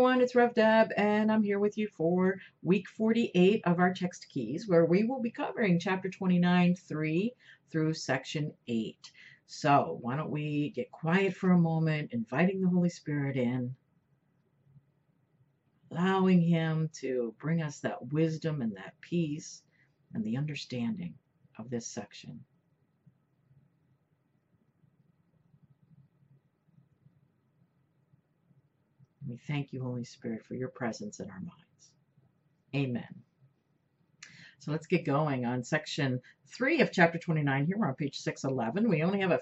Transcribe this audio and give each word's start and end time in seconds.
everyone, 0.00 0.22
it's 0.22 0.34
Rev 0.34 0.54
Deb, 0.54 0.92
and 0.96 1.30
I'm 1.30 1.42
here 1.42 1.58
with 1.58 1.76
you 1.76 1.86
for 1.86 2.40
week 2.62 2.88
48 2.88 3.60
of 3.66 3.78
our 3.78 3.92
text 3.92 4.28
keys, 4.30 4.66
where 4.66 4.86
we 4.86 5.04
will 5.04 5.20
be 5.20 5.30
covering 5.30 5.78
chapter 5.78 6.08
29, 6.08 6.74
3 6.74 7.34
through 7.70 7.92
section 7.92 8.50
8. 8.66 8.96
So, 9.46 9.98
why 10.00 10.16
don't 10.16 10.30
we 10.30 10.70
get 10.70 10.90
quiet 10.90 11.36
for 11.36 11.50
a 11.50 11.58
moment, 11.58 12.14
inviting 12.14 12.62
the 12.62 12.70
Holy 12.70 12.88
Spirit 12.88 13.36
in, 13.36 13.76
allowing 15.90 16.40
Him 16.40 16.88
to 17.00 17.34
bring 17.38 17.60
us 17.60 17.80
that 17.80 18.10
wisdom 18.10 18.62
and 18.62 18.74
that 18.76 18.98
peace 19.02 19.60
and 20.14 20.24
the 20.24 20.38
understanding 20.38 21.12
of 21.58 21.68
this 21.68 21.86
section. 21.86 22.40
We 29.30 29.36
thank 29.36 29.72
you, 29.72 29.82
Holy 29.82 30.04
Spirit, 30.04 30.44
for 30.44 30.54
your 30.54 30.68
presence 30.68 31.20
in 31.20 31.30
our 31.30 31.40
minds. 31.40 31.92
Amen. 32.74 33.22
So 34.58 34.72
let's 34.72 34.88
get 34.88 35.04
going 35.04 35.44
on 35.44 35.62
section 35.62 36.20
three 36.48 36.80
of 36.80 36.90
chapter 36.90 37.18
29. 37.18 37.66
Here 37.66 37.78
we're 37.78 37.88
on 37.88 37.94
page 37.94 38.18
611. 38.18 38.88
We 38.88 39.02
only 39.02 39.20
have 39.20 39.30
a 39.30 39.40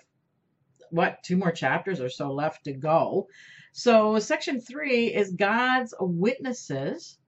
what 0.90 1.22
two 1.22 1.36
more 1.36 1.52
chapters 1.52 2.00
or 2.00 2.10
so 2.10 2.32
left 2.32 2.64
to 2.64 2.72
go. 2.72 3.28
So 3.72 4.18
section 4.18 4.60
three 4.60 5.06
is 5.06 5.32
God's 5.32 5.94
witnesses. 5.98 7.18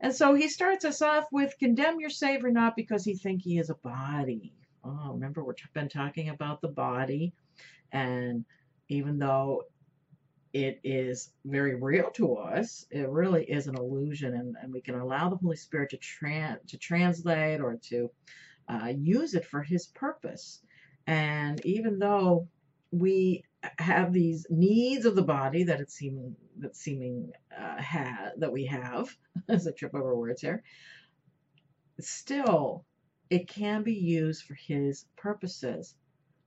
And 0.00 0.14
so 0.14 0.34
he 0.34 0.48
starts 0.48 0.84
us 0.84 1.02
off 1.02 1.24
with 1.32 1.58
condemn 1.58 1.98
your 1.98 2.10
Savior 2.10 2.50
not 2.50 2.76
because 2.76 3.04
he 3.04 3.14
think 3.14 3.42
he 3.42 3.58
is 3.58 3.70
a 3.70 3.74
body. 3.74 4.52
Oh, 4.84 5.12
remember 5.14 5.44
we've 5.44 5.56
been 5.72 5.88
talking 5.88 6.28
about 6.28 6.60
the 6.60 6.68
body, 6.68 7.32
and 7.90 8.44
even 8.88 9.18
though 9.18 9.62
it 10.54 10.78
is 10.84 11.32
very 11.44 11.74
real 11.74 12.10
to 12.12 12.36
us. 12.36 12.86
It 12.92 13.08
really 13.08 13.42
is 13.44 13.66
an 13.66 13.76
illusion, 13.76 14.34
and, 14.34 14.56
and 14.62 14.72
we 14.72 14.80
can 14.80 14.94
allow 14.94 15.28
the 15.28 15.36
Holy 15.36 15.56
Spirit 15.56 15.90
to, 15.90 15.96
tra- 15.96 16.60
to 16.68 16.78
translate 16.78 17.60
or 17.60 17.76
to 17.88 18.10
uh, 18.68 18.92
use 18.96 19.34
it 19.34 19.44
for 19.44 19.62
His 19.62 19.88
purpose. 19.88 20.60
And 21.08 21.60
even 21.66 21.98
though 21.98 22.48
we 22.92 23.42
have 23.78 24.12
these 24.12 24.46
needs 24.48 25.06
of 25.06 25.16
the 25.16 25.24
body 25.24 25.64
that 25.64 25.80
it's 25.80 25.94
seeming 25.94 26.36
that 26.58 26.76
seeming 26.76 27.32
uh, 27.58 27.82
ha- 27.82 28.30
that 28.38 28.52
we 28.52 28.66
have 28.66 29.08
as 29.48 29.66
a 29.66 29.72
trip 29.72 29.92
over 29.92 30.14
words 30.14 30.40
here, 30.40 30.62
still 31.98 32.84
it 33.28 33.48
can 33.48 33.82
be 33.82 33.94
used 33.94 34.44
for 34.44 34.54
His 34.54 35.04
purposes. 35.16 35.96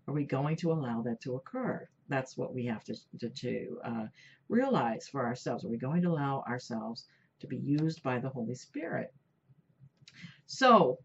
Are 0.07 0.13
we 0.13 0.23
going 0.23 0.55
to 0.57 0.71
allow 0.71 1.01
that 1.01 1.19
to 1.23 1.35
occur? 1.35 1.89
That's 2.09 2.37
what 2.37 2.53
we 2.53 2.65
have 2.65 2.83
to, 2.85 2.95
to, 3.19 3.29
to 3.29 3.79
uh, 3.83 4.05
realize 4.49 5.07
for 5.07 5.25
ourselves. 5.25 5.65
Are 5.65 5.69
we 5.69 5.77
going 5.77 6.01
to 6.03 6.09
allow 6.09 6.43
ourselves 6.47 7.05
to 7.39 7.47
be 7.47 7.57
used 7.57 8.03
by 8.03 8.19
the 8.19 8.29
Holy 8.29 8.55
Spirit? 8.55 9.13
So, 10.45 10.99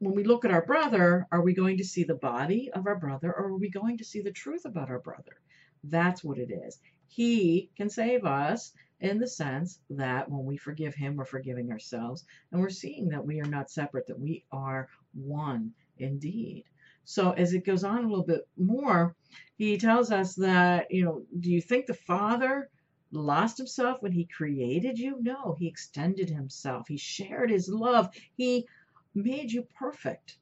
when 0.00 0.14
we 0.14 0.24
look 0.24 0.44
at 0.44 0.52
our 0.52 0.64
brother, 0.64 1.26
are 1.32 1.42
we 1.42 1.54
going 1.54 1.78
to 1.78 1.84
see 1.84 2.04
the 2.04 2.14
body 2.14 2.70
of 2.72 2.86
our 2.86 2.96
brother 2.96 3.32
or 3.32 3.46
are 3.46 3.56
we 3.56 3.70
going 3.70 3.98
to 3.98 4.04
see 4.04 4.20
the 4.20 4.30
truth 4.30 4.64
about 4.64 4.90
our 4.90 5.00
brother? 5.00 5.40
That's 5.84 6.22
what 6.22 6.38
it 6.38 6.50
is. 6.52 6.78
He 7.08 7.70
can 7.76 7.90
save 7.90 8.24
us 8.24 8.72
in 9.00 9.18
the 9.18 9.26
sense 9.26 9.80
that 9.90 10.30
when 10.30 10.44
we 10.44 10.56
forgive 10.56 10.94
him, 10.94 11.16
we're 11.16 11.24
forgiving 11.24 11.70
ourselves 11.72 12.24
and 12.52 12.60
we're 12.60 12.68
seeing 12.68 13.08
that 13.08 13.24
we 13.24 13.40
are 13.40 13.46
not 13.46 13.70
separate, 13.70 14.06
that 14.08 14.20
we 14.20 14.44
are 14.52 14.88
one 15.14 15.72
indeed. 15.98 16.64
So 17.10 17.30
as 17.30 17.54
it 17.54 17.64
goes 17.64 17.84
on 17.84 18.04
a 18.04 18.06
little 18.06 18.22
bit 18.22 18.46
more, 18.58 19.16
he 19.56 19.78
tells 19.78 20.12
us 20.12 20.34
that, 20.34 20.90
you 20.90 21.06
know, 21.06 21.22
do 21.40 21.50
you 21.50 21.62
think 21.62 21.86
the 21.86 21.94
Father 21.94 22.68
lost 23.12 23.56
himself 23.56 24.02
when 24.02 24.12
he 24.12 24.26
created 24.26 24.98
you? 24.98 25.16
No, 25.22 25.56
he 25.58 25.68
extended 25.68 26.28
himself. 26.28 26.86
He 26.86 26.98
shared 26.98 27.50
his 27.50 27.66
love. 27.70 28.10
He 28.36 28.66
made 29.14 29.50
you 29.50 29.62
perfect. 29.62 30.36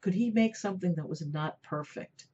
Could 0.00 0.14
he 0.14 0.30
make 0.30 0.56
something 0.56 0.94
that 0.94 1.06
was 1.06 1.20
not 1.26 1.62
perfect? 1.62 2.26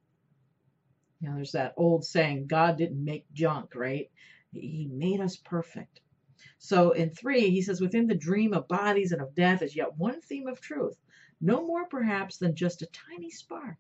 You 1.19 1.29
know, 1.29 1.35
there's 1.35 1.51
that 1.51 1.75
old 1.77 2.05
saying, 2.05 2.47
God 2.47 2.79
didn't 2.79 3.05
make 3.05 3.25
junk, 3.33 3.75
right? 3.75 4.09
He 4.53 4.89
made 4.89 5.21
us 5.21 5.35
perfect. 5.35 6.01
So 6.61 6.93
in 6.93 7.11
three, 7.11 7.51
he 7.51 7.61
says, 7.61 7.81
within 7.81 8.07
the 8.07 8.15
dream 8.15 8.53
of 8.53 8.69
bodies 8.69 9.11
and 9.11 9.21
of 9.21 9.35
death 9.35 9.63
is 9.63 9.75
yet 9.75 9.97
one 9.97 10.21
theme 10.21 10.47
of 10.47 10.61
truth 10.61 10.97
no 11.43 11.67
more 11.67 11.87
perhaps 11.87 12.39
than 12.39 12.55
just 12.55 12.83
a 12.83 12.87
tiny 12.87 13.29
spark, 13.29 13.77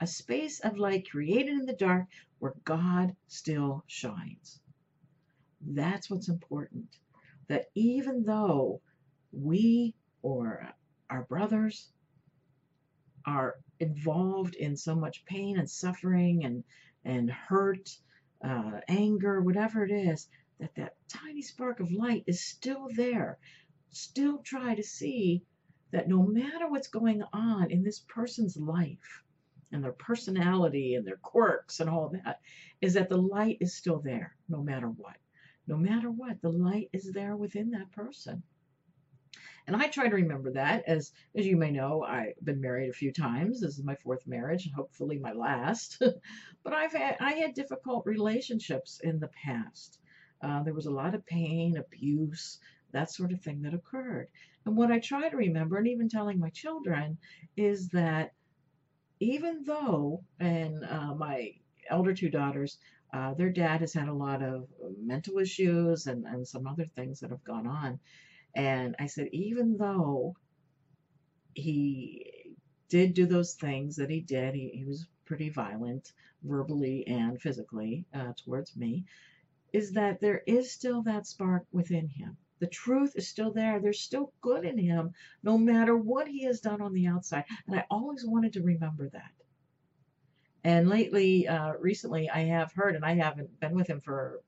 a 0.00 0.06
space 0.06 0.60
of 0.60 0.78
light 0.78 1.10
created 1.10 1.54
in 1.58 1.64
the 1.64 1.72
dark 1.72 2.04
where 2.38 2.54
God 2.64 3.16
still 3.26 3.82
shines. 3.86 4.60
That's 5.62 6.10
what's 6.10 6.28
important. 6.28 6.98
That 7.48 7.70
even 7.74 8.22
though 8.22 8.82
we 9.32 9.94
or 10.20 10.74
our 11.08 11.22
brothers 11.22 11.88
are 13.26 13.56
involved 13.80 14.54
in 14.54 14.76
so 14.76 14.94
much 14.94 15.24
pain 15.24 15.58
and 15.58 15.70
suffering 15.70 16.44
and, 16.44 16.64
and 17.04 17.30
hurt, 17.30 17.96
uh, 18.44 18.80
anger, 18.88 19.40
whatever 19.40 19.84
it 19.84 19.90
is, 19.90 20.28
that 20.60 20.74
that 20.74 20.96
tiny 21.08 21.40
spark 21.40 21.80
of 21.80 21.90
light 21.92 22.24
is 22.26 22.44
still 22.44 22.88
there. 22.94 23.38
Still 23.90 24.38
try 24.38 24.74
to 24.74 24.82
see 24.82 25.42
that 25.94 26.08
no 26.08 26.24
matter 26.24 26.68
what's 26.68 26.88
going 26.88 27.22
on 27.32 27.70
in 27.70 27.84
this 27.84 28.00
person's 28.00 28.56
life 28.56 29.22
and 29.70 29.82
their 29.82 29.92
personality 29.92 30.96
and 30.96 31.06
their 31.06 31.18
quirks 31.18 31.78
and 31.78 31.88
all 31.88 32.08
that, 32.08 32.40
is 32.80 32.94
that 32.94 33.08
the 33.08 33.16
light 33.16 33.58
is 33.60 33.76
still 33.76 34.00
there 34.00 34.34
no 34.48 34.60
matter 34.60 34.88
what. 34.88 35.16
No 35.68 35.76
matter 35.76 36.10
what, 36.10 36.42
the 36.42 36.50
light 36.50 36.90
is 36.92 37.12
there 37.12 37.36
within 37.36 37.70
that 37.70 37.92
person. 37.92 38.42
And 39.68 39.76
I 39.76 39.86
try 39.86 40.08
to 40.08 40.16
remember 40.16 40.50
that. 40.54 40.82
As 40.88 41.12
as 41.36 41.46
you 41.46 41.56
may 41.56 41.70
know, 41.70 42.02
I've 42.02 42.34
been 42.42 42.60
married 42.60 42.90
a 42.90 42.92
few 42.92 43.12
times. 43.12 43.60
This 43.60 43.78
is 43.78 43.84
my 43.84 43.94
fourth 43.94 44.26
marriage, 44.26 44.66
and 44.66 44.74
hopefully 44.74 45.20
my 45.20 45.32
last. 45.32 46.02
but 46.64 46.72
I've 46.72 46.92
had 46.92 47.18
I 47.20 47.34
had 47.34 47.54
difficult 47.54 48.04
relationships 48.04 49.00
in 49.04 49.20
the 49.20 49.30
past. 49.44 50.00
Uh, 50.42 50.64
there 50.64 50.74
was 50.74 50.86
a 50.86 50.90
lot 50.90 51.14
of 51.14 51.24
pain, 51.24 51.76
abuse, 51.76 52.58
that 52.94 53.10
sort 53.10 53.32
of 53.32 53.40
thing 53.42 53.62
that 53.62 53.74
occurred. 53.74 54.28
And 54.66 54.76
what 54.76 54.90
I 54.90 54.98
try 54.98 55.28
to 55.28 55.36
remember, 55.36 55.76
and 55.76 55.88
even 55.88 56.08
telling 56.08 56.38
my 56.38 56.50
children, 56.50 57.18
is 57.56 57.88
that 57.90 58.32
even 59.20 59.64
though, 59.64 60.24
and 60.40 60.84
uh, 60.84 61.14
my 61.14 61.52
elder 61.88 62.14
two 62.14 62.30
daughters, 62.30 62.78
uh, 63.12 63.34
their 63.34 63.50
dad 63.50 63.80
has 63.80 63.94
had 63.94 64.08
a 64.08 64.12
lot 64.12 64.42
of 64.42 64.66
mental 65.00 65.38
issues 65.38 66.06
and, 66.06 66.24
and 66.24 66.46
some 66.46 66.66
other 66.66 66.86
things 66.96 67.20
that 67.20 67.30
have 67.30 67.44
gone 67.44 67.66
on. 67.66 68.00
And 68.54 68.96
I 68.98 69.06
said, 69.06 69.28
even 69.32 69.76
though 69.76 70.34
he 71.54 72.54
did 72.88 73.14
do 73.14 73.26
those 73.26 73.54
things 73.54 73.96
that 73.96 74.10
he 74.10 74.20
did, 74.20 74.54
he, 74.54 74.70
he 74.74 74.84
was 74.84 75.06
pretty 75.26 75.50
violent 75.50 76.12
verbally 76.42 77.06
and 77.06 77.40
physically 77.40 78.04
uh, 78.14 78.32
towards 78.44 78.76
me, 78.76 79.04
is 79.72 79.92
that 79.92 80.20
there 80.20 80.42
is 80.46 80.72
still 80.72 81.02
that 81.02 81.26
spark 81.26 81.64
within 81.72 82.08
him. 82.08 82.36
The 82.64 82.70
truth 82.70 83.12
is 83.14 83.28
still 83.28 83.52
there. 83.52 83.78
There's 83.78 84.00
still 84.00 84.32
good 84.40 84.64
in 84.64 84.78
him, 84.78 85.12
no 85.42 85.58
matter 85.58 85.94
what 85.98 86.26
he 86.26 86.44
has 86.44 86.60
done 86.60 86.80
on 86.80 86.94
the 86.94 87.08
outside. 87.08 87.44
And 87.66 87.76
I 87.76 87.84
always 87.90 88.24
wanted 88.24 88.54
to 88.54 88.62
remember 88.62 89.10
that. 89.10 89.32
And 90.64 90.88
lately, 90.88 91.46
uh, 91.46 91.74
recently, 91.78 92.30
I 92.30 92.44
have 92.44 92.72
heard, 92.72 92.96
and 92.96 93.04
I 93.04 93.16
haven't 93.16 93.60
been 93.60 93.74
with 93.74 93.86
him 93.86 94.00
for 94.00 94.40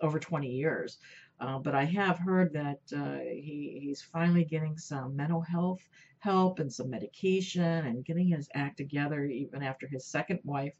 over 0.00 0.18
20 0.18 0.48
years, 0.48 0.96
uh, 1.40 1.58
but 1.58 1.74
I 1.74 1.84
have 1.84 2.18
heard 2.18 2.54
that 2.54 2.80
uh, 2.96 3.18
he, 3.18 3.80
he's 3.82 4.00
finally 4.00 4.46
getting 4.46 4.78
some 4.78 5.14
mental 5.14 5.42
health 5.42 5.86
help 6.20 6.60
and 6.60 6.72
some 6.72 6.88
medication 6.88 7.86
and 7.86 8.02
getting 8.02 8.28
his 8.28 8.48
act 8.54 8.78
together, 8.78 9.26
even 9.26 9.62
after 9.62 9.86
his 9.86 10.06
second 10.06 10.40
wife 10.42 10.72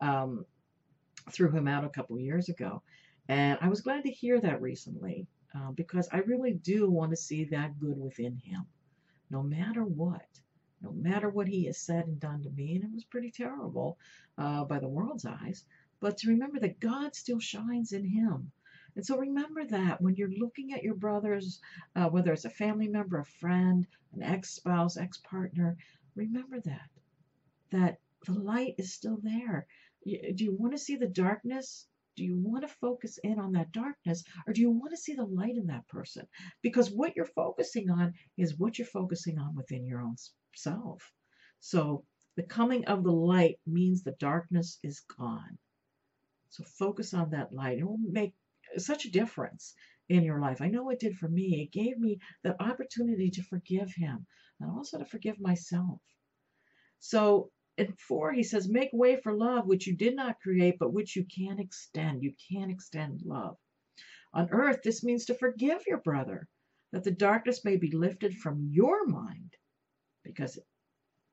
um, 0.00 0.44
threw 1.30 1.52
him 1.52 1.68
out 1.68 1.84
a 1.84 1.88
couple 1.88 2.18
years 2.18 2.48
ago. 2.48 2.82
And 3.28 3.60
I 3.62 3.68
was 3.68 3.80
glad 3.80 4.02
to 4.02 4.10
hear 4.10 4.40
that 4.40 4.60
recently 4.60 5.28
uh, 5.54 5.70
because 5.72 6.08
I 6.12 6.18
really 6.18 6.52
do 6.54 6.90
want 6.90 7.10
to 7.10 7.16
see 7.16 7.44
that 7.44 7.78
good 7.78 7.98
within 7.98 8.36
him, 8.36 8.66
no 9.30 9.42
matter 9.42 9.84
what. 9.84 10.26
No 10.82 10.90
matter 10.90 11.28
what 11.30 11.46
he 11.46 11.66
has 11.66 11.78
said 11.78 12.08
and 12.08 12.18
done 12.18 12.42
to 12.42 12.50
me, 12.50 12.74
and 12.74 12.82
it 12.82 12.90
was 12.92 13.04
pretty 13.04 13.30
terrible 13.30 13.98
uh, 14.36 14.64
by 14.64 14.80
the 14.80 14.88
world's 14.88 15.24
eyes, 15.24 15.64
but 16.00 16.16
to 16.18 16.30
remember 16.30 16.58
that 16.58 16.80
God 16.80 17.14
still 17.14 17.38
shines 17.38 17.92
in 17.92 18.04
him. 18.04 18.50
And 18.96 19.06
so 19.06 19.16
remember 19.16 19.64
that 19.64 20.00
when 20.00 20.16
you're 20.16 20.28
looking 20.28 20.72
at 20.72 20.82
your 20.82 20.96
brothers, 20.96 21.60
uh, 21.94 22.08
whether 22.08 22.32
it's 22.32 22.46
a 22.46 22.50
family 22.50 22.88
member, 22.88 23.20
a 23.20 23.24
friend, 23.24 23.86
an 24.12 24.22
ex 24.24 24.50
spouse, 24.50 24.96
ex 24.96 25.18
partner, 25.18 25.76
remember 26.16 26.58
that. 26.60 26.90
That 27.70 28.00
the 28.26 28.32
light 28.34 28.74
is 28.78 28.92
still 28.92 29.18
there. 29.22 29.66
Do 30.04 30.44
you 30.44 30.52
want 30.52 30.72
to 30.72 30.78
see 30.78 30.96
the 30.96 31.06
darkness? 31.06 31.86
Do 32.16 32.24
you 32.24 32.36
want 32.36 32.62
to 32.62 32.74
focus 32.80 33.18
in 33.22 33.38
on 33.38 33.52
that 33.52 33.72
darkness 33.72 34.22
or 34.46 34.52
do 34.52 34.60
you 34.60 34.70
want 34.70 34.90
to 34.92 34.96
see 34.96 35.14
the 35.14 35.24
light 35.24 35.56
in 35.56 35.66
that 35.68 35.88
person? 35.88 36.26
Because 36.62 36.90
what 36.90 37.16
you're 37.16 37.24
focusing 37.24 37.90
on 37.90 38.12
is 38.36 38.58
what 38.58 38.78
you're 38.78 38.86
focusing 38.86 39.38
on 39.38 39.54
within 39.54 39.86
your 39.86 40.02
own 40.02 40.16
self. 40.54 41.10
So 41.60 42.04
the 42.36 42.42
coming 42.42 42.84
of 42.86 43.04
the 43.04 43.12
light 43.12 43.58
means 43.66 44.02
the 44.02 44.16
darkness 44.18 44.78
is 44.82 45.00
gone. 45.18 45.58
So 46.48 46.64
focus 46.64 47.14
on 47.14 47.30
that 47.30 47.52
light. 47.52 47.78
It 47.78 47.84
will 47.84 47.98
make 47.98 48.34
such 48.76 49.04
a 49.06 49.10
difference 49.10 49.74
in 50.08 50.22
your 50.22 50.40
life. 50.40 50.60
I 50.60 50.68
know 50.68 50.90
it 50.90 51.00
did 51.00 51.16
for 51.16 51.28
me. 51.28 51.62
It 51.62 51.72
gave 51.72 51.98
me 51.98 52.18
the 52.42 52.60
opportunity 52.62 53.30
to 53.30 53.42
forgive 53.42 53.92
him 53.94 54.26
and 54.60 54.70
also 54.70 54.98
to 54.98 55.04
forgive 55.04 55.40
myself. 55.40 56.00
So 57.00 57.50
in 57.78 57.92
four, 57.94 58.32
he 58.32 58.42
says, 58.42 58.68
Make 58.68 58.90
way 58.92 59.16
for 59.16 59.32
love, 59.32 59.66
which 59.66 59.86
you 59.86 59.96
did 59.96 60.14
not 60.14 60.40
create, 60.40 60.78
but 60.78 60.92
which 60.92 61.16
you 61.16 61.24
can 61.24 61.58
extend. 61.58 62.22
You 62.22 62.34
can 62.50 62.70
extend 62.70 63.22
love. 63.22 63.56
On 64.34 64.48
earth, 64.50 64.80
this 64.82 65.02
means 65.02 65.24
to 65.26 65.34
forgive 65.34 65.86
your 65.86 66.00
brother, 66.00 66.48
that 66.92 67.04
the 67.04 67.10
darkness 67.10 67.64
may 67.64 67.76
be 67.76 67.90
lifted 67.90 68.36
from 68.36 68.68
your 68.70 69.06
mind, 69.06 69.56
because 70.22 70.58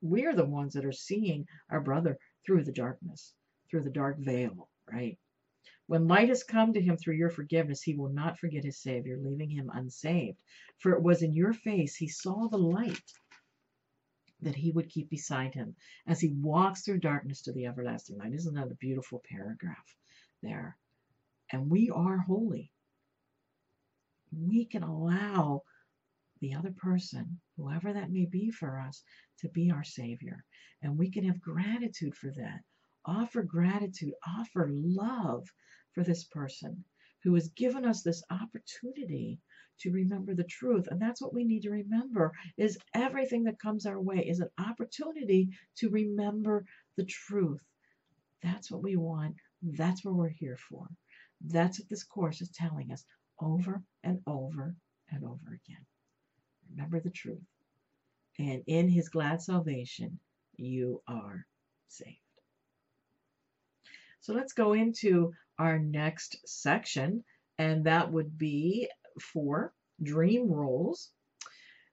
we're 0.02 0.34
the 0.34 0.46
ones 0.46 0.74
that 0.74 0.86
are 0.86 0.94
seeing 0.94 1.46
our 1.70 1.82
brother 1.82 2.18
through 2.46 2.64
the 2.64 2.72
darkness, 2.72 3.34
through 3.70 3.84
the 3.84 3.90
dark 3.90 4.18
veil, 4.20 4.70
right? 4.90 5.18
When 5.88 6.08
light 6.08 6.30
has 6.30 6.44
come 6.44 6.74
to 6.74 6.82
him 6.82 6.98
through 6.98 7.16
your 7.16 7.32
forgiveness, 7.32 7.82
he 7.82 7.96
will 7.96 8.14
not 8.14 8.40
forget 8.40 8.64
his 8.64 8.82
Savior, 8.82 9.18
leaving 9.18 9.50
him 9.50 9.72
unsaved. 9.74 10.38
For 10.78 10.94
it 10.94 11.02
was 11.02 11.22
in 11.22 11.34
your 11.34 11.52
face 11.52 11.96
he 11.96 12.08
saw 12.08 12.48
the 12.48 12.58
light 12.58 13.12
that 14.42 14.56
he 14.56 14.72
would 14.72 14.90
keep 14.90 15.10
beside 15.10 15.54
him 15.54 15.76
as 16.08 16.20
he 16.20 16.30
walks 16.30 16.82
through 16.82 17.00
darkness 17.00 17.42
to 17.42 17.54
the 17.54 17.66
everlasting 17.66 18.18
light. 18.18 18.34
Isn't 18.34 18.56
that 18.56 18.72
a 18.72 18.76
beautiful 18.76 19.22
paragraph 19.30 19.96
there? 20.42 20.78
And 21.52 21.70
we 21.70 21.90
are 21.90 22.18
holy. 22.18 22.72
We 24.32 24.66
can 24.66 24.84
allow 24.84 25.64
the 26.42 26.54
other 26.54 26.72
person, 26.72 27.40
whoever 27.58 27.92
that 27.92 28.12
may 28.12 28.26
be 28.26 28.52
for 28.52 28.80
us, 28.80 29.04
to 29.40 29.50
be 29.50 29.72
our 29.72 29.84
Savior. 29.84 30.44
And 30.82 30.98
we 30.98 31.12
can 31.12 31.26
have 31.26 31.42
gratitude 31.42 32.16
for 32.16 32.32
that. 32.32 32.62
Offer 33.06 33.44
gratitude, 33.44 34.14
offer 34.26 34.70
love 34.72 35.48
for 35.94 36.04
this 36.04 36.24
person 36.26 36.84
who 37.24 37.34
has 37.34 37.50
given 37.50 37.86
us 37.86 38.04
this 38.04 38.24
opportunity 38.30 39.40
to 39.82 39.92
remember 39.92 40.36
the 40.36 40.44
truth. 40.44 40.88
And 40.90 41.02
that's 41.02 41.22
what 41.22 41.34
we 41.34 41.44
need 41.44 41.64
to 41.64 41.72
remember 41.72 42.32
is 42.58 42.78
everything 42.94 43.44
that 43.46 43.60
comes 43.60 43.86
our 43.86 44.00
way 44.00 44.26
is 44.28 44.40
an 44.40 44.50
opportunity 44.60 45.50
to 45.78 45.90
remember 45.90 46.66
the 46.98 47.06
truth. 47.06 47.62
That's 48.42 48.72
what 48.72 48.84
we 48.84 48.96
want. 48.96 49.36
That's 49.62 50.04
what 50.04 50.16
we're 50.16 50.30
here 50.30 50.58
for. 50.70 50.88
That's 51.42 51.80
what 51.80 51.90
this 51.90 52.04
course 52.04 52.42
is 52.42 52.50
telling 52.50 52.92
us 52.92 53.04
over 53.40 53.82
and 54.04 54.20
over 54.28 54.76
and 55.12 55.24
over 55.24 55.48
again. 55.48 55.86
Remember 56.72 57.00
the 57.00 57.10
truth. 57.10 57.44
And 58.38 58.64
in 58.68 58.88
his 58.88 59.10
glad 59.10 59.42
salvation, 59.42 60.20
you 60.56 61.02
are 61.08 61.46
saved. 61.88 62.18
So 64.22 64.34
let's 64.34 64.54
go 64.54 64.74
into 64.74 65.34
our 65.58 65.80
next 65.80 66.38
section, 66.46 67.24
and 67.58 67.86
that 67.86 68.12
would 68.12 68.38
be 68.38 68.90
four 69.20 69.74
dream 70.02 70.52
roles. 70.52 71.12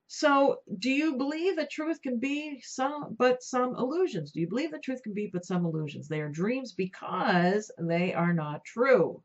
So, 0.09 0.61
do 0.79 0.91
you 0.91 1.17
believe 1.17 1.57
that 1.57 1.71
truth 1.71 2.01
can 2.01 2.21
be 2.21 2.61
some, 2.61 3.17
but 3.19 3.43
some 3.43 3.75
illusions? 3.75 4.31
Do 4.31 4.41
you 4.41 4.49
believe 4.49 4.71
that 4.71 4.83
truth 4.85 5.03
can 5.03 5.15
be 5.15 5.27
but 5.27 5.45
some 5.45 5.65
illusions? 5.65 6.07
They 6.07 6.21
are 6.21 6.29
dreams 6.29 6.73
because 6.73 7.73
they 7.79 8.15
are 8.15 8.33
not 8.33 8.65
true. 8.65 9.23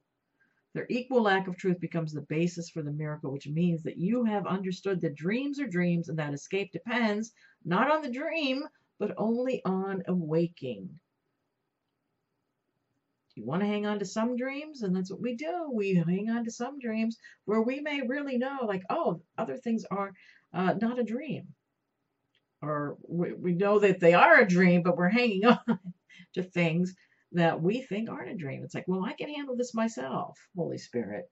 Their 0.74 0.88
equal 0.90 1.22
lack 1.22 1.48
of 1.48 1.58
truth 1.58 1.80
becomes 1.80 2.14
the 2.14 2.22
basis 2.22 2.70
for 2.70 2.82
the 2.82 2.92
miracle, 2.92 3.32
which 3.32 3.48
means 3.48 3.84
that 3.84 3.98
you 3.98 4.24
have 4.24 4.48
understood 4.48 5.02
that 5.02 5.16
dreams 5.16 5.60
are 5.60 5.68
dreams 5.68 6.10
and 6.10 6.18
that 6.18 6.34
escape 6.34 6.72
depends 6.72 7.34
not 7.64 7.92
on 7.92 8.02
the 8.02 8.10
dream, 8.10 8.64
but 8.98 9.14
only 9.18 9.64
on 9.66 10.02
awaking. 10.08 11.00
You 13.36 13.46
want 13.46 13.62
to 13.62 13.68
hang 13.68 13.86
on 13.86 14.00
to 14.00 14.06
some 14.06 14.36
dreams, 14.36 14.82
and 14.82 14.96
that's 14.96 15.10
what 15.12 15.22
we 15.22 15.36
do. 15.36 15.70
We 15.74 15.96
hang 15.96 16.30
on 16.30 16.44
to 16.46 16.52
some 16.52 16.80
dreams 16.80 17.18
where 17.46 17.62
we 17.62 17.80
may 17.80 18.02
really 18.02 18.38
know, 18.38 18.60
like, 18.66 18.84
oh, 18.90 19.22
other 19.38 19.58
things 19.58 19.86
are 19.90 20.12
uh, 20.54 20.74
not 20.82 21.00
a 21.00 21.04
dream. 21.04 21.48
Or 22.62 22.98
we, 23.08 23.34
we 23.34 23.54
know 23.54 23.80
that 23.80 24.00
they 24.00 24.14
are 24.14 24.40
a 24.40 24.48
dream, 24.48 24.84
but 24.84 24.98
we're 24.98 25.10
hanging 25.10 25.46
on 25.46 25.80
to 26.36 26.44
things 26.44 26.94
that 27.32 27.62
we 27.62 27.82
think 27.82 28.10
aren't 28.10 28.32
a 28.32 28.36
dream. 28.36 28.64
It's 28.64 28.76
like, 28.76 28.88
well, 28.88 29.06
I 29.06 29.14
can 29.14 29.34
handle 29.34 29.56
this 29.56 29.74
myself, 29.74 30.38
Holy 30.56 30.78
Spirit. 30.78 31.26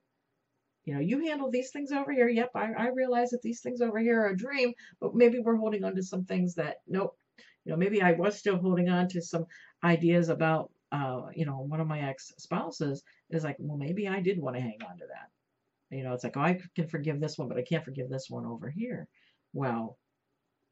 You 0.84 0.94
know, 0.94 1.00
you 1.00 1.26
handle 1.26 1.50
these 1.50 1.70
things 1.70 1.92
over 1.92 2.10
here. 2.10 2.28
Yep, 2.28 2.52
I, 2.54 2.72
I 2.72 2.88
realize 2.88 3.30
that 3.30 3.42
these 3.42 3.60
things 3.60 3.82
over 3.82 3.98
here 3.98 4.22
are 4.22 4.30
a 4.30 4.36
dream, 4.36 4.72
but 5.00 5.14
maybe 5.14 5.38
we're 5.38 5.56
holding 5.56 5.84
on 5.84 5.94
to 5.96 6.02
some 6.02 6.24
things 6.24 6.54
that, 6.54 6.76
nope. 6.88 7.16
You 7.64 7.72
know, 7.72 7.76
maybe 7.76 8.00
I 8.00 8.12
was 8.12 8.38
still 8.38 8.56
holding 8.56 8.88
on 8.88 9.08
to 9.08 9.20
some 9.20 9.44
ideas 9.84 10.30
about 10.30 10.70
uh, 10.92 11.22
you 11.34 11.46
know, 11.46 11.60
one 11.60 11.80
of 11.80 11.86
my 11.86 12.00
ex 12.00 12.32
spouses 12.38 13.02
is 13.30 13.44
like, 13.44 13.56
well, 13.58 13.76
maybe 13.76 14.08
I 14.08 14.20
did 14.20 14.40
want 14.40 14.56
to 14.56 14.62
hang 14.62 14.78
on 14.88 14.98
to 14.98 15.04
that. 15.06 15.96
You 15.96 16.04
know, 16.04 16.12
it's 16.12 16.24
like, 16.24 16.36
oh, 16.36 16.42
I 16.42 16.60
can 16.74 16.88
forgive 16.88 17.20
this 17.20 17.38
one, 17.38 17.48
but 17.48 17.58
I 17.58 17.62
can't 17.62 17.84
forgive 17.84 18.08
this 18.08 18.26
one 18.28 18.46
over 18.46 18.70
here. 18.70 19.08
Well, 19.52 19.98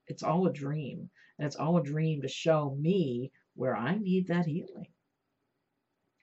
it's 0.06 0.22
all 0.22 0.46
a 0.46 0.52
dream. 0.52 1.10
And 1.38 1.46
it's 1.46 1.56
all 1.56 1.76
a 1.78 1.82
dream 1.82 2.22
to 2.22 2.28
show 2.28 2.76
me 2.78 3.32
where 3.54 3.76
I 3.76 3.96
need 3.96 4.28
that 4.28 4.46
healing. 4.46 4.88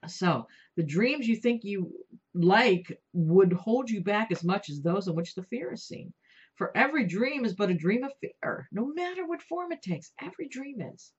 So, 0.08 0.48
the 0.76 0.84
dreams 0.84 1.28
you 1.28 1.36
think 1.36 1.64
you 1.64 1.92
like 2.34 3.00
would 3.14 3.54
hold 3.54 3.90
you 3.90 4.04
back 4.04 4.32
as 4.32 4.44
much 4.44 4.70
as 4.70 4.82
those 4.82 5.08
in 5.08 5.16
which 5.16 5.34
the 5.36 5.44
fear 5.44 5.74
is 5.74 5.88
seen. 5.88 6.14
For 6.56 6.76
every 6.78 7.06
dream 7.06 7.44
is 7.44 7.54
but 7.54 7.70
a 7.70 7.74
dream 7.74 8.04
of 8.04 8.12
fear, 8.20 8.70
no 8.72 8.86
matter 8.94 9.26
what 9.26 9.42
form 9.42 9.72
it 9.72 9.82
takes. 9.82 10.14
Every 10.22 10.48
dream 10.48 10.82
is. 10.82 11.12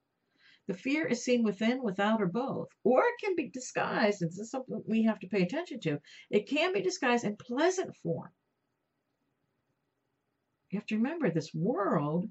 The 0.66 0.74
fear 0.74 1.06
is 1.06 1.24
seen 1.24 1.44
within, 1.44 1.82
without, 1.82 2.20
or 2.20 2.26
both. 2.26 2.68
Or 2.82 3.00
it 3.00 3.24
can 3.24 3.36
be 3.36 3.48
disguised, 3.48 4.22
and 4.22 4.30
this 4.30 4.38
is 4.38 4.50
something 4.50 4.82
we 4.86 5.04
have 5.04 5.20
to 5.20 5.28
pay 5.28 5.42
attention 5.42 5.80
to. 5.80 6.00
It 6.30 6.48
can 6.48 6.72
be 6.72 6.82
disguised 6.82 7.24
in 7.24 7.36
pleasant 7.36 7.94
form. 7.96 8.30
You 10.70 10.78
have 10.78 10.86
to 10.86 10.96
remember 10.96 11.30
this 11.30 11.54
world 11.54 12.28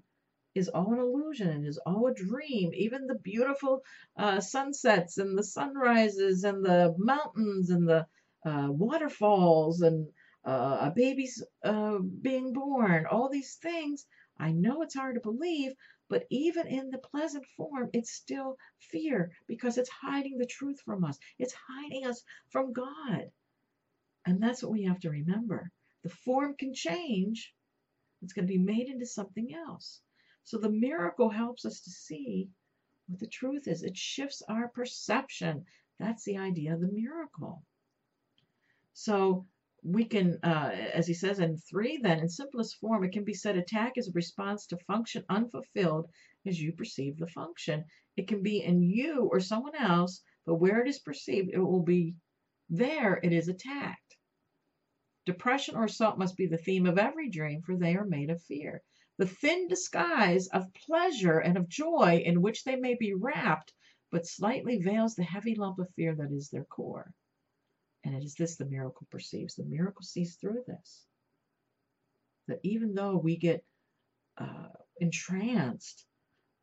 is 0.54 0.70
all 0.70 0.94
an 0.94 1.00
illusion 1.00 1.50
and 1.50 1.66
is 1.66 1.78
all 1.86 2.08
a 2.08 2.14
dream. 2.14 2.72
Even 2.74 3.08
the 3.08 3.20
beautiful 3.20 3.82
uh, 4.18 4.40
sunsets 4.40 5.18
and 5.18 5.38
the 5.38 5.44
sunrises 5.44 6.44
and 6.44 6.64
the 6.64 6.96
mountains 6.98 7.70
and 7.70 7.88
the 7.88 8.06
uh, 8.46 8.68
waterfalls 8.70 9.82
and 9.82 10.08
uh, 10.46 10.78
a 10.82 10.94
baby's 10.96 11.44
uh, 11.64 11.98
being 12.22 12.54
born, 12.54 13.06
all 13.10 13.30
these 13.30 13.56
things. 13.56 14.06
I 14.38 14.52
know 14.52 14.82
it's 14.82 14.96
hard 14.96 15.16
to 15.16 15.22
believe, 15.22 15.74
but 16.10 16.26
even 16.30 16.68
in 16.68 16.92
the 16.92 16.98
pleasant 16.98 17.46
form, 17.58 17.90
it's 17.94 18.12
still 18.12 18.58
fear 18.80 19.32
because 19.48 19.78
it's 19.78 19.90
hiding 19.90 20.38
the 20.38 20.46
truth 20.46 20.80
from 20.82 21.04
us. 21.04 21.18
It's 21.40 21.56
hiding 21.68 22.06
us 22.06 22.24
from 22.50 22.74
God. 22.74 23.32
And 24.26 24.42
that's 24.42 24.64
what 24.64 24.72
we 24.72 24.84
have 24.84 25.00
to 25.02 25.10
remember. 25.10 25.72
The 26.04 26.10
form 26.10 26.56
can 26.58 26.74
change, 26.74 27.54
it's 28.22 28.34
going 28.34 28.48
to 28.48 28.54
be 28.54 28.60
made 28.60 28.90
into 28.90 29.06
something 29.06 29.54
else. 29.54 30.02
So 30.44 30.58
the 30.58 30.70
miracle 30.70 31.30
helps 31.30 31.66
us 31.66 31.82
to 31.82 31.90
see 31.90 32.50
what 33.08 33.20
the 33.20 33.28
truth 33.28 33.68
is. 33.68 33.84
It 33.84 33.98
shifts 33.98 34.42
our 34.48 34.68
perception. 34.68 35.66
That's 36.00 36.24
the 36.24 36.38
idea 36.38 36.74
of 36.74 36.82
the 36.82 36.92
miracle. 36.92 37.64
So 38.94 39.48
we 39.88 40.04
can, 40.04 40.40
uh, 40.42 40.72
as 40.94 41.06
he 41.06 41.14
says 41.14 41.38
in 41.38 41.58
three, 41.58 42.00
then 42.02 42.18
in 42.18 42.28
simplest 42.28 42.78
form, 42.78 43.04
it 43.04 43.12
can 43.12 43.24
be 43.24 43.36
said 43.36 43.56
attack 43.56 43.94
is 43.98 44.08
a 44.08 44.14
response 44.14 44.66
to 44.66 44.78
function 44.88 45.24
unfulfilled 45.30 46.10
as 46.48 46.60
you 46.60 46.74
perceive 46.74 47.18
the 47.18 47.28
function. 47.28 47.86
It 48.18 48.28
can 48.28 48.42
be 48.42 48.64
in 48.64 48.82
you 48.82 49.30
or 49.32 49.40
someone 49.40 49.76
else, 49.76 50.24
but 50.44 50.56
where 50.56 50.82
it 50.82 50.88
is 50.88 50.98
perceived, 50.98 51.52
it 51.54 51.60
will 51.60 51.84
be 51.84 52.16
there 52.68 53.20
it 53.22 53.32
is 53.32 53.48
attacked. 53.48 54.18
Depression 55.24 55.76
or 55.76 55.86
assault 55.86 56.18
must 56.18 56.36
be 56.36 56.48
the 56.48 56.58
theme 56.58 56.88
of 56.88 56.98
every 56.98 57.30
dream, 57.30 57.62
for 57.62 57.78
they 57.78 57.96
are 57.96 58.06
made 58.06 58.32
of 58.32 58.42
fear. 58.42 58.82
The 59.18 59.28
thin 59.28 59.68
disguise 59.68 60.48
of 60.48 60.74
pleasure 60.74 61.38
and 61.38 61.58
of 61.58 61.70
joy 61.70 62.24
in 62.26 62.42
which 62.42 62.64
they 62.64 62.76
may 62.76 62.96
be 62.96 63.14
wrapped, 63.14 63.72
but 64.10 64.26
slightly 64.26 64.78
veils 64.78 65.14
the 65.14 65.24
heavy 65.24 65.54
lump 65.54 65.78
of 65.78 65.94
fear 65.94 66.16
that 66.16 66.32
is 66.32 66.50
their 66.50 66.66
core. 66.66 67.14
And 68.06 68.16
it 68.16 68.24
is 68.24 68.36
this 68.36 68.56
the 68.56 68.66
miracle 68.66 69.08
perceives. 69.10 69.56
The 69.56 69.66
miracle 69.66 70.04
sees 70.04 70.36
through 70.36 70.64
this. 70.68 71.06
That 72.48 72.60
even 72.64 72.94
though 72.94 73.18
we 73.18 73.36
get 73.36 73.66
uh, 74.38 74.70
entranced 75.00 76.06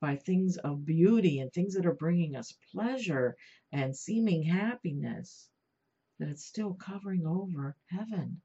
by 0.00 0.16
things 0.16 0.56
of 0.58 0.86
beauty 0.86 1.40
and 1.40 1.52
things 1.52 1.74
that 1.74 1.86
are 1.86 1.94
bringing 1.94 2.36
us 2.36 2.54
pleasure 2.72 3.36
and 3.72 3.96
seeming 3.96 4.44
happiness, 4.44 5.48
that 6.18 6.28
it's 6.28 6.46
still 6.46 6.74
covering 6.74 7.26
over 7.26 7.76
heaven. 7.86 8.40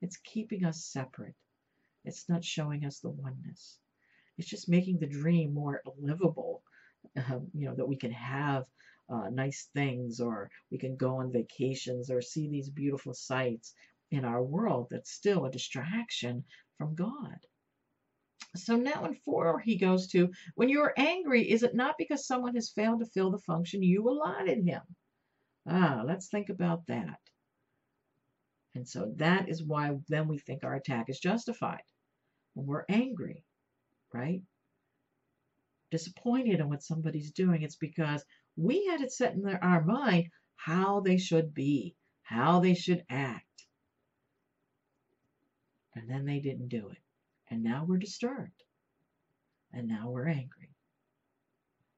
It's 0.00 0.16
keeping 0.16 0.64
us 0.64 0.84
separate. 0.84 1.36
It's 2.04 2.28
not 2.28 2.44
showing 2.44 2.84
us 2.84 2.98
the 2.98 3.10
oneness. 3.10 3.78
It's 4.36 4.48
just 4.48 4.68
making 4.68 4.98
the 4.98 5.06
dream 5.06 5.54
more 5.54 5.82
livable, 5.98 6.62
uh, 7.16 7.38
you 7.54 7.68
know, 7.68 7.74
that 7.76 7.88
we 7.88 7.96
can 7.96 8.10
have 8.12 8.64
uh, 9.08 9.28
nice 9.30 9.68
things, 9.74 10.20
or 10.20 10.50
we 10.70 10.78
can 10.78 10.96
go 10.96 11.16
on 11.16 11.32
vacations 11.32 12.10
or 12.10 12.22
see 12.22 12.48
these 12.48 12.70
beautiful 12.70 13.14
sights 13.14 13.74
in 14.10 14.24
our 14.24 14.42
world 14.42 14.88
that's 14.90 15.12
still 15.12 15.44
a 15.44 15.50
distraction 15.50 16.44
from 16.78 16.94
God. 16.94 17.38
So 18.56 18.76
now 18.76 19.04
in 19.04 19.14
four, 19.14 19.58
he 19.60 19.76
goes 19.76 20.06
to 20.08 20.30
when 20.54 20.68
you 20.68 20.80
are 20.82 20.94
angry, 20.96 21.50
is 21.50 21.62
it 21.62 21.74
not 21.74 21.96
because 21.98 22.26
someone 22.26 22.54
has 22.54 22.70
failed 22.70 23.00
to 23.00 23.06
fill 23.06 23.30
the 23.30 23.38
function 23.38 23.82
you 23.82 24.08
allotted 24.08 24.64
him? 24.64 24.82
Ah, 25.66 26.02
let's 26.06 26.28
think 26.28 26.50
about 26.50 26.86
that. 26.86 27.18
And 28.74 28.88
so 28.88 29.12
that 29.16 29.48
is 29.48 29.62
why 29.62 29.96
then 30.08 30.28
we 30.28 30.38
think 30.38 30.62
our 30.62 30.74
attack 30.74 31.08
is 31.08 31.18
justified. 31.18 31.82
When 32.54 32.66
we're 32.66 32.84
angry, 32.88 33.44
right? 34.12 34.42
Disappointed 35.90 36.60
in 36.60 36.68
what 36.68 36.82
somebody's 36.82 37.32
doing, 37.32 37.62
it's 37.62 37.76
because 37.76 38.24
we 38.56 38.86
had 38.86 39.00
it 39.00 39.12
set 39.12 39.34
in 39.34 39.46
our 39.46 39.82
mind 39.82 40.30
how 40.56 41.00
they 41.00 41.18
should 41.18 41.54
be, 41.54 41.94
how 42.22 42.60
they 42.60 42.74
should 42.74 43.04
act. 43.08 43.44
And 45.94 46.08
then 46.08 46.24
they 46.24 46.40
didn't 46.40 46.68
do 46.68 46.88
it. 46.88 46.98
And 47.50 47.62
now 47.62 47.84
we're 47.86 47.98
disturbed. 47.98 48.64
And 49.72 49.88
now 49.88 50.10
we're 50.10 50.28
angry. 50.28 50.70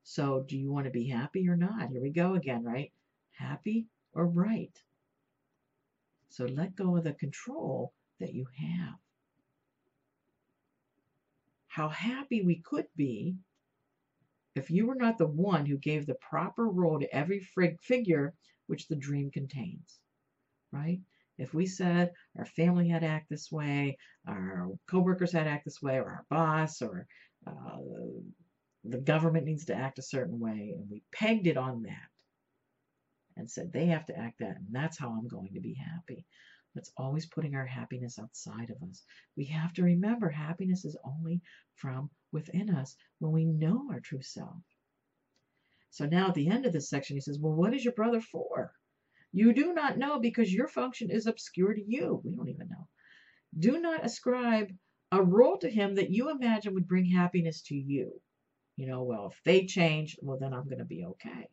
So, 0.03 0.45
do 0.47 0.57
you 0.57 0.71
want 0.71 0.85
to 0.85 0.91
be 0.91 1.09
happy 1.09 1.49
or 1.49 1.57
not? 1.57 1.91
Here 1.91 2.01
we 2.01 2.11
go 2.11 2.35
again, 2.35 2.65
right? 2.65 2.93
Happy 3.33 3.87
or 4.13 4.27
right? 4.27 4.73
So, 6.31 6.45
let 6.45 6.77
go 6.77 6.97
of 6.97 7.05
the 7.05 7.13
control 7.13 7.93
that 8.21 8.33
you 8.33 8.47
have. 8.57 8.95
How 11.67 11.89
happy 11.89 12.43
we 12.43 12.57
could 12.57 12.87
be 12.97 13.37
if 14.57 14.71
you 14.71 14.87
were 14.87 14.95
not 14.95 15.19
the 15.19 15.27
one 15.27 15.67
who 15.67 15.77
gave 15.77 16.07
the 16.07 16.15
proper 16.15 16.67
role 16.69 16.99
to 16.99 17.15
every 17.15 17.41
figure 17.83 18.35
which 18.67 18.89
the 18.89 18.97
dream 18.97 19.31
contains, 19.31 19.99
right? 20.73 21.01
If 21.39 21.53
we 21.53 21.67
said 21.67 22.13
our 22.39 22.47
family 22.47 22.89
had 22.89 23.03
to 23.03 23.09
act 23.09 23.29
this 23.29 23.53
way, 23.53 23.99
our 24.27 24.71
coworkers 24.89 25.33
had 25.33 25.45
to 25.45 25.51
act 25.51 25.67
this 25.67 25.83
way, 25.83 25.97
or 25.99 26.09
our 26.09 26.25
boss, 26.31 26.81
or 26.81 27.07
uh, 27.47 27.77
the 28.85 28.99
government 28.99 29.45
needs 29.45 29.67
to 29.67 29.75
act 29.75 29.99
a 29.99 30.03
certain 30.03 30.41
way, 30.41 30.75
and 30.77 30.89
we 30.91 31.03
pegged 31.13 31.47
it 31.47 31.59
on 31.59 31.83
that 31.83 32.09
and 33.37 33.51
said 33.51 33.73
they 33.73 33.87
have 33.87 34.07
to 34.07 34.19
act 34.19 34.39
that, 34.39 34.57
and 34.57 34.67
that's 34.71 34.99
how 34.99 35.11
I'm 35.11 35.29
going 35.29 35.53
to 35.55 35.61
be 35.61 35.75
happy. 35.75 36.25
That's 36.75 36.93
always 36.97 37.27
putting 37.27 37.55
our 37.55 37.67
happiness 37.67 38.19
outside 38.19 38.71
of 38.71 38.89
us. 38.89 39.03
We 39.37 39.45
have 39.47 39.73
to 39.75 39.83
remember 39.83 40.29
happiness 40.29 40.85
is 40.85 40.97
only 41.05 41.41
from 41.75 42.11
within 42.37 42.69
us 42.69 42.95
when 43.19 43.33
we 43.33 43.47
know 43.47 43.89
our 43.91 44.01
true 44.01 44.21
self. 44.21 44.63
So 45.89 46.05
now 46.05 46.29
at 46.29 46.35
the 46.35 46.49
end 46.49 46.67
of 46.67 46.75
this 46.75 46.91
section, 46.91 47.17
he 47.17 47.23
says, 47.23 47.39
Well, 47.41 47.55
what 47.55 47.73
is 47.73 47.83
your 47.83 47.95
brother 47.95 48.21
for? 48.21 48.73
You 49.33 49.55
do 49.55 49.73
not 49.73 49.97
know 49.97 50.21
because 50.21 50.53
your 50.53 50.69
function 50.69 51.11
is 51.11 51.27
obscure 51.27 51.73
to 51.73 51.83
you. 51.83 52.21
We 52.23 52.37
don't 52.37 52.51
even 52.51 52.69
know. 52.69 52.89
Do 53.59 53.81
not 53.81 54.05
ascribe 54.05 54.69
a 55.11 55.23
role 55.23 55.57
to 55.59 55.71
him 55.71 55.95
that 55.95 56.11
you 56.11 56.31
imagine 56.31 56.75
would 56.75 56.87
bring 56.87 57.07
happiness 57.07 57.63
to 57.63 57.75
you. 57.75 58.21
You 58.77 58.87
know, 58.87 59.05
well, 59.05 59.29
if 59.33 59.41
they 59.45 59.65
change, 59.65 60.19
well, 60.21 60.39
then 60.39 60.53
I'm 60.53 60.69
going 60.69 60.85
to 60.85 60.85
be 60.85 61.07
okay. 61.07 61.49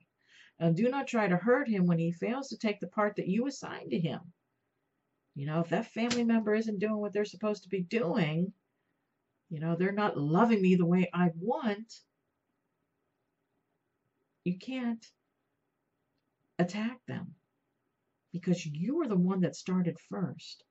And 0.60 0.76
do 0.76 0.90
not 0.90 1.08
try 1.08 1.28
to 1.28 1.38
hurt 1.38 1.70
him 1.70 1.86
when 1.86 2.00
he 2.00 2.12
fails 2.12 2.50
to 2.50 2.58
take 2.58 2.82
the 2.82 2.88
part 2.88 3.16
that 3.16 3.30
you 3.30 3.48
assigned 3.48 3.92
to 3.92 4.00
him. 4.00 4.20
You 5.36 5.46
know, 5.46 5.62
if 5.62 5.70
that 5.70 5.94
family 5.94 6.26
member 6.26 6.54
isn't 6.54 6.80
doing 6.80 6.98
what 6.98 7.14
they're 7.14 7.26
supposed 7.26 7.64
to 7.64 7.70
be 7.70 7.82
doing, 7.82 8.54
you 9.54 9.60
know, 9.60 9.76
they're 9.76 9.92
not 9.92 10.18
loving 10.18 10.60
me 10.64 10.74
the 10.74 10.86
way 10.86 11.08
I 11.14 11.30
want, 11.40 11.94
you 14.44 14.58
can't 14.58 15.06
attack 16.58 16.98
them 17.08 17.36
because 18.32 18.66
you're 18.66 19.06
the 19.06 19.16
one 19.16 19.42
that 19.42 19.56
started 19.56 20.00
first. 20.10 20.64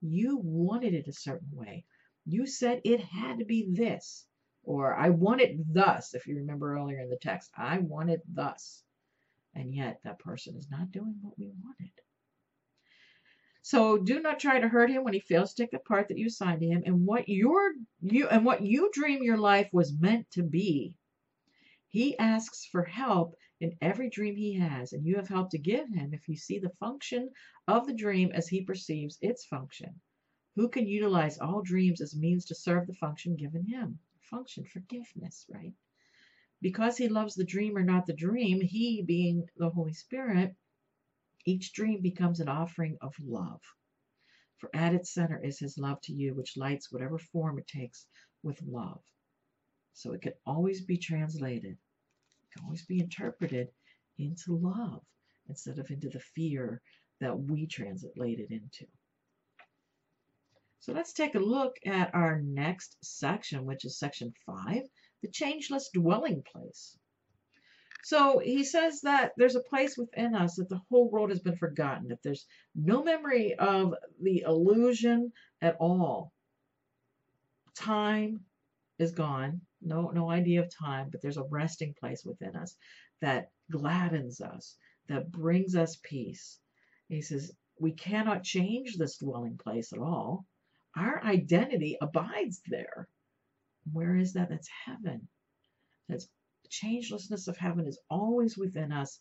You 0.00 0.40
wanted 0.42 0.94
it 0.94 1.08
a 1.08 1.12
certain 1.12 1.50
way. 1.52 1.84
You 2.24 2.46
said 2.46 2.80
it 2.84 3.00
had 3.00 3.40
to 3.40 3.44
be 3.44 3.68
this, 3.70 4.24
or 4.62 4.96
I 4.96 5.10
want 5.10 5.42
it 5.42 5.74
thus, 5.74 6.14
if 6.14 6.26
you 6.26 6.36
remember 6.36 6.74
earlier 6.74 7.00
in 7.00 7.10
the 7.10 7.18
text. 7.20 7.50
I 7.54 7.80
want 7.80 8.08
it 8.08 8.22
thus. 8.34 8.82
And 9.54 9.74
yet 9.74 10.00
that 10.04 10.20
person 10.20 10.56
is 10.56 10.70
not 10.70 10.90
doing 10.90 11.16
what 11.20 11.38
we 11.38 11.50
wanted. 11.62 11.92
So 13.72 13.98
do 13.98 14.20
not 14.20 14.38
try 14.38 14.60
to 14.60 14.68
hurt 14.68 14.90
him 14.90 15.02
when 15.02 15.12
he 15.12 15.18
fails 15.18 15.52
to 15.52 15.60
take 15.64 15.72
the 15.72 15.80
part 15.80 16.06
that 16.06 16.18
you 16.18 16.28
assigned 16.28 16.60
to 16.60 16.68
him 16.68 16.84
and 16.86 17.04
what 17.04 17.28
your 17.28 17.74
you 18.00 18.28
and 18.28 18.44
what 18.44 18.62
you 18.62 18.92
dream 18.92 19.24
your 19.24 19.38
life 19.38 19.68
was 19.72 19.98
meant 19.98 20.30
to 20.34 20.44
be. 20.44 20.94
He 21.88 22.16
asks 22.16 22.64
for 22.66 22.84
help 22.84 23.34
in 23.58 23.76
every 23.80 24.08
dream 24.08 24.36
he 24.36 24.54
has, 24.54 24.92
and 24.92 25.04
you 25.04 25.16
have 25.16 25.26
help 25.26 25.50
to 25.50 25.58
give 25.58 25.88
him 25.88 26.14
if 26.14 26.28
you 26.28 26.36
see 26.36 26.60
the 26.60 26.76
function 26.78 27.28
of 27.66 27.88
the 27.88 27.92
dream 27.92 28.30
as 28.30 28.46
he 28.46 28.62
perceives 28.62 29.18
its 29.20 29.44
function. 29.44 30.00
Who 30.54 30.68
can 30.68 30.86
utilize 30.86 31.38
all 31.38 31.60
dreams 31.60 32.00
as 32.00 32.14
means 32.14 32.44
to 32.44 32.54
serve 32.54 32.86
the 32.86 32.94
function 32.94 33.34
given 33.34 33.64
him? 33.64 33.98
Function, 34.20 34.64
forgiveness, 34.64 35.44
right? 35.48 35.74
Because 36.60 36.96
he 36.96 37.08
loves 37.08 37.34
the 37.34 37.44
dreamer, 37.44 37.82
not 37.82 38.06
the 38.06 38.14
dream, 38.14 38.60
he, 38.60 39.02
being 39.02 39.48
the 39.56 39.70
Holy 39.70 39.92
Spirit, 39.92 40.54
each 41.46 41.72
dream 41.72 42.02
becomes 42.02 42.40
an 42.40 42.48
offering 42.48 42.98
of 43.00 43.14
love. 43.24 43.62
For 44.58 44.68
at 44.74 44.94
its 44.94 45.14
center 45.14 45.40
is 45.42 45.58
his 45.58 45.78
love 45.78 46.00
to 46.02 46.12
you, 46.12 46.34
which 46.34 46.56
lights 46.56 46.90
whatever 46.90 47.18
form 47.18 47.58
it 47.58 47.66
takes 47.66 48.06
with 48.42 48.60
love. 48.62 49.00
So 49.92 50.12
it 50.12 50.22
can 50.22 50.32
always 50.44 50.84
be 50.84 50.98
translated, 50.98 51.78
can 52.52 52.64
always 52.64 52.84
be 52.84 53.00
interpreted 53.00 53.68
into 54.18 54.56
love 54.56 55.02
instead 55.48 55.78
of 55.78 55.90
into 55.90 56.08
the 56.08 56.20
fear 56.20 56.82
that 57.20 57.38
we 57.38 57.66
translate 57.66 58.40
it 58.40 58.50
into. 58.50 58.86
So 60.80 60.92
let's 60.92 61.12
take 61.12 61.34
a 61.34 61.40
look 61.40 61.76
at 61.86 62.14
our 62.14 62.40
next 62.42 62.96
section, 63.02 63.64
which 63.64 63.84
is 63.84 63.98
section 63.98 64.32
five, 64.44 64.82
the 65.22 65.30
changeless 65.30 65.90
dwelling 65.92 66.42
place. 66.50 66.96
So 68.06 68.38
he 68.38 68.62
says 68.62 69.00
that 69.00 69.32
there's 69.36 69.56
a 69.56 69.68
place 69.68 69.98
within 69.98 70.36
us 70.36 70.54
that 70.54 70.68
the 70.68 70.80
whole 70.88 71.10
world 71.10 71.30
has 71.30 71.40
been 71.40 71.56
forgotten, 71.56 72.06
that 72.06 72.22
there's 72.22 72.46
no 72.76 73.02
memory 73.02 73.56
of 73.56 73.96
the 74.22 74.44
illusion 74.46 75.32
at 75.60 75.74
all. 75.80 76.32
Time 77.74 78.44
is 79.00 79.10
gone, 79.10 79.60
no, 79.82 80.10
no 80.10 80.30
idea 80.30 80.62
of 80.62 80.70
time, 80.72 81.08
but 81.10 81.20
there's 81.20 81.36
a 81.36 81.48
resting 81.50 81.96
place 81.98 82.24
within 82.24 82.54
us 82.54 82.76
that 83.22 83.50
gladdens 83.72 84.40
us, 84.40 84.76
that 85.08 85.32
brings 85.32 85.74
us 85.74 85.98
peace. 86.04 86.60
He 87.08 87.22
says, 87.22 87.50
we 87.80 87.90
cannot 87.90 88.44
change 88.44 88.96
this 88.96 89.18
dwelling 89.18 89.58
place 89.58 89.92
at 89.92 89.98
all. 89.98 90.46
Our 90.96 91.24
identity 91.24 91.98
abides 92.00 92.62
there. 92.68 93.08
Where 93.92 94.14
is 94.14 94.34
that? 94.34 94.48
That's 94.48 94.70
heaven. 94.84 95.26
That's 96.08 96.28
changelessness 96.68 97.48
of 97.48 97.56
heaven 97.56 97.86
is 97.86 97.98
always 98.10 98.56
within 98.56 98.92
us. 98.92 99.18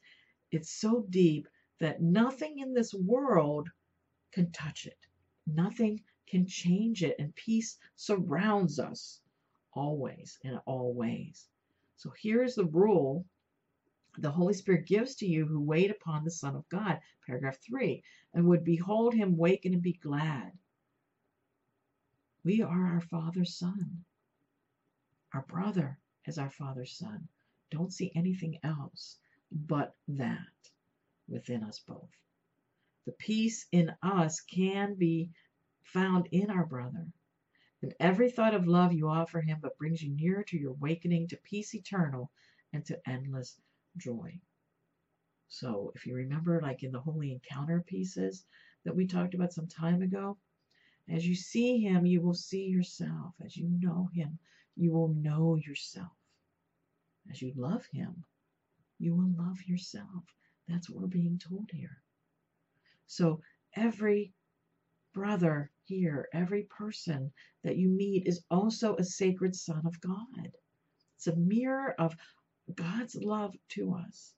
It's 0.52 0.72
so 0.72 1.06
deep 1.10 1.48
that 1.80 2.02
nothing 2.02 2.60
in 2.60 2.74
this 2.74 2.94
world 2.94 3.70
can 4.32 4.52
touch 4.52 4.86
it. 4.86 4.98
Nothing 5.48 6.04
can 6.28 6.48
change 6.48 7.04
it. 7.04 7.16
And 7.20 7.36
peace 7.36 7.78
surrounds 7.96 8.80
us 8.80 9.22
always 9.74 10.40
in 10.44 10.58
all 10.66 10.94
ways. 10.94 11.48
So 11.98 12.12
here's 12.22 12.56
the 12.56 12.66
rule 12.66 13.26
the 14.18 14.32
Holy 14.32 14.54
Spirit 14.54 14.88
gives 14.88 15.16
to 15.16 15.28
you 15.28 15.46
who 15.46 15.60
wait 15.60 15.92
upon 15.92 16.24
the 16.24 16.32
Son 16.32 16.56
of 16.56 16.68
God, 16.70 17.00
paragraph 17.28 17.58
3, 17.68 18.02
and 18.34 18.48
would 18.48 18.64
behold 18.64 19.14
him 19.14 19.36
waken 19.36 19.74
and 19.74 19.82
be 19.82 19.94
glad. 19.94 20.52
We 22.44 22.62
are 22.62 22.86
our 22.94 23.02
Father's 23.02 23.58
Son. 23.58 24.06
Our 25.34 25.42
brother 25.42 26.00
is 26.26 26.38
our 26.38 26.50
Father's 26.50 26.98
Son. 26.98 27.28
Don't 27.72 27.94
see 27.94 28.12
anything 28.16 28.60
else 28.64 29.18
but 29.52 29.96
that 30.08 30.38
within 31.28 31.64
us 31.64 31.80
both. 31.80 32.10
The 33.06 33.14
peace 33.14 33.68
in 33.72 33.92
us 34.02 34.42
can 34.42 34.96
be 34.96 35.32
found 35.84 36.28
in 36.32 36.50
our 36.50 36.66
brother. 36.66 37.08
And 37.82 37.94
every 38.00 38.32
thought 38.32 38.56
of 38.56 38.68
love 38.68 38.94
you 38.94 39.10
offer 39.10 39.42
him 39.42 39.60
but 39.62 39.78
brings 39.78 40.02
you 40.02 40.16
nearer 40.16 40.44
to 40.44 40.58
your 40.58 40.72
awakening 40.72 41.28
to 41.28 41.38
peace 41.38 41.76
eternal 41.76 42.32
and 42.74 42.84
to 42.86 43.00
endless 43.08 43.60
joy. 43.98 44.40
So 45.48 45.92
if 45.96 46.06
you 46.06 46.16
remember, 46.16 46.60
like 46.62 46.84
in 46.84 46.92
the 46.92 47.00
Holy 47.00 47.32
Encounter 47.32 47.84
pieces 47.86 48.46
that 48.84 48.96
we 48.96 49.06
talked 49.06 49.36
about 49.36 49.54
some 49.54 49.68
time 49.68 50.02
ago, 50.02 50.38
as 51.08 51.28
you 51.28 51.36
see 51.36 51.78
him, 51.78 52.06
you 52.06 52.22
will 52.22 52.34
see 52.34 52.66
yourself. 52.66 53.34
As 53.44 53.56
you 53.56 53.68
know 53.80 54.10
him, 54.14 54.40
you 54.76 54.92
will 54.92 55.10
know 55.10 55.56
yourself. 55.56 56.15
As 57.30 57.42
you 57.42 57.54
love 57.56 57.86
Him, 57.92 58.24
you 59.00 59.16
will 59.16 59.32
love 59.38 59.62
yourself. 59.66 60.24
That's 60.68 60.90
what 60.90 61.02
we're 61.02 61.08
being 61.08 61.40
told 61.40 61.70
here. 61.72 62.02
So 63.08 63.42
every 63.76 64.34
brother 65.14 65.72
here, 65.86 66.28
every 66.34 66.64
person 66.64 67.32
that 67.64 67.78
you 67.78 67.88
meet 67.88 68.28
is 68.28 68.44
also 68.50 68.96
a 68.96 69.04
sacred 69.04 69.56
son 69.56 69.82
of 69.86 70.00
God. 70.02 70.52
It's 71.18 71.28
a 71.28 71.36
mirror 71.36 71.96
of 72.00 72.16
God's 72.74 73.16
love 73.16 73.54
to 73.70 73.94
us. 73.94 74.34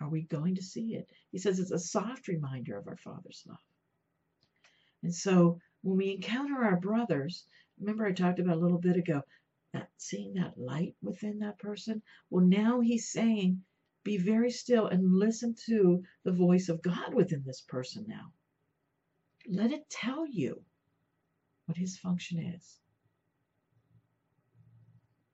Are 0.00 0.08
we 0.08 0.22
going 0.22 0.54
to 0.54 0.62
see 0.62 0.94
it? 0.94 1.08
He 1.32 1.38
says 1.38 1.58
it's 1.58 1.72
a 1.72 1.78
soft 1.78 2.28
reminder 2.28 2.78
of 2.78 2.86
our 2.86 2.96
Father's 2.96 3.42
love. 3.46 3.58
And 5.02 5.14
so 5.14 5.58
when 5.82 5.96
we 5.96 6.12
encounter 6.12 6.64
our 6.64 6.76
brothers, 6.76 7.44
remember 7.80 8.06
I 8.06 8.12
talked 8.12 8.38
about 8.38 8.56
a 8.56 8.60
little 8.60 8.78
bit 8.78 8.96
ago, 8.96 9.22
that 9.72 9.90
seeing 9.96 10.34
that 10.34 10.58
light 10.58 10.94
within 11.02 11.40
that 11.40 11.58
person. 11.58 12.02
Well, 12.30 12.44
now 12.44 12.80
he's 12.80 13.10
saying, 13.10 13.62
be 14.04 14.16
very 14.16 14.50
still 14.50 14.86
and 14.86 15.18
listen 15.18 15.54
to 15.66 16.02
the 16.24 16.32
voice 16.32 16.68
of 16.68 16.82
God 16.82 17.12
within 17.14 17.42
this 17.44 17.60
person 17.60 18.06
now. 18.08 18.32
Let 19.46 19.72
it 19.72 19.88
tell 19.90 20.26
you 20.26 20.62
what 21.66 21.76
his 21.76 21.98
function 21.98 22.38
is. 22.38 22.78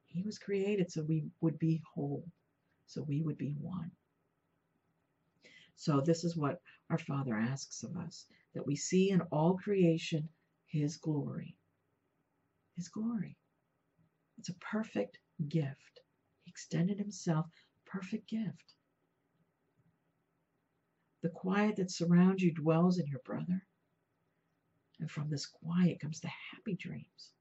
He 0.07 0.23
was 0.23 0.39
created 0.39 0.91
so 0.91 1.03
we 1.03 1.25
would 1.41 1.59
be 1.59 1.83
whole, 1.95 2.25
so 2.87 3.03
we 3.03 3.21
would 3.21 3.37
be 3.37 3.55
one. 3.61 3.91
So, 5.77 6.01
this 6.01 6.23
is 6.23 6.37
what 6.37 6.63
our 6.89 6.99
Father 6.99 7.37
asks 7.37 7.83
of 7.83 7.97
us 7.97 8.27
that 8.55 8.67
we 8.67 8.77
see 8.77 9.11
in 9.11 9.23
all 9.33 9.57
creation 9.57 10.29
His 10.67 10.97
glory. 10.97 11.57
His 12.77 12.89
glory. 12.89 13.37
It's 14.45 14.51
a 14.51 14.61
perfect 14.61 15.21
gift. 15.49 16.03
He 16.43 16.51
extended 16.51 16.99
Himself, 16.99 17.47
perfect 17.87 18.29
gift. 18.29 18.75
The 21.23 21.31
quiet 21.31 21.77
that 21.77 21.91
surrounds 21.91 22.43
you 22.43 22.53
dwells 22.53 22.99
in 22.99 23.07
your 23.07 23.23
brother. 23.25 23.65
And 25.01 25.11
from 25.11 25.31
this 25.31 25.47
quiet 25.47 25.99
comes 25.99 26.21
the 26.21 26.29
happy 26.53 26.75
dreams 26.75 27.33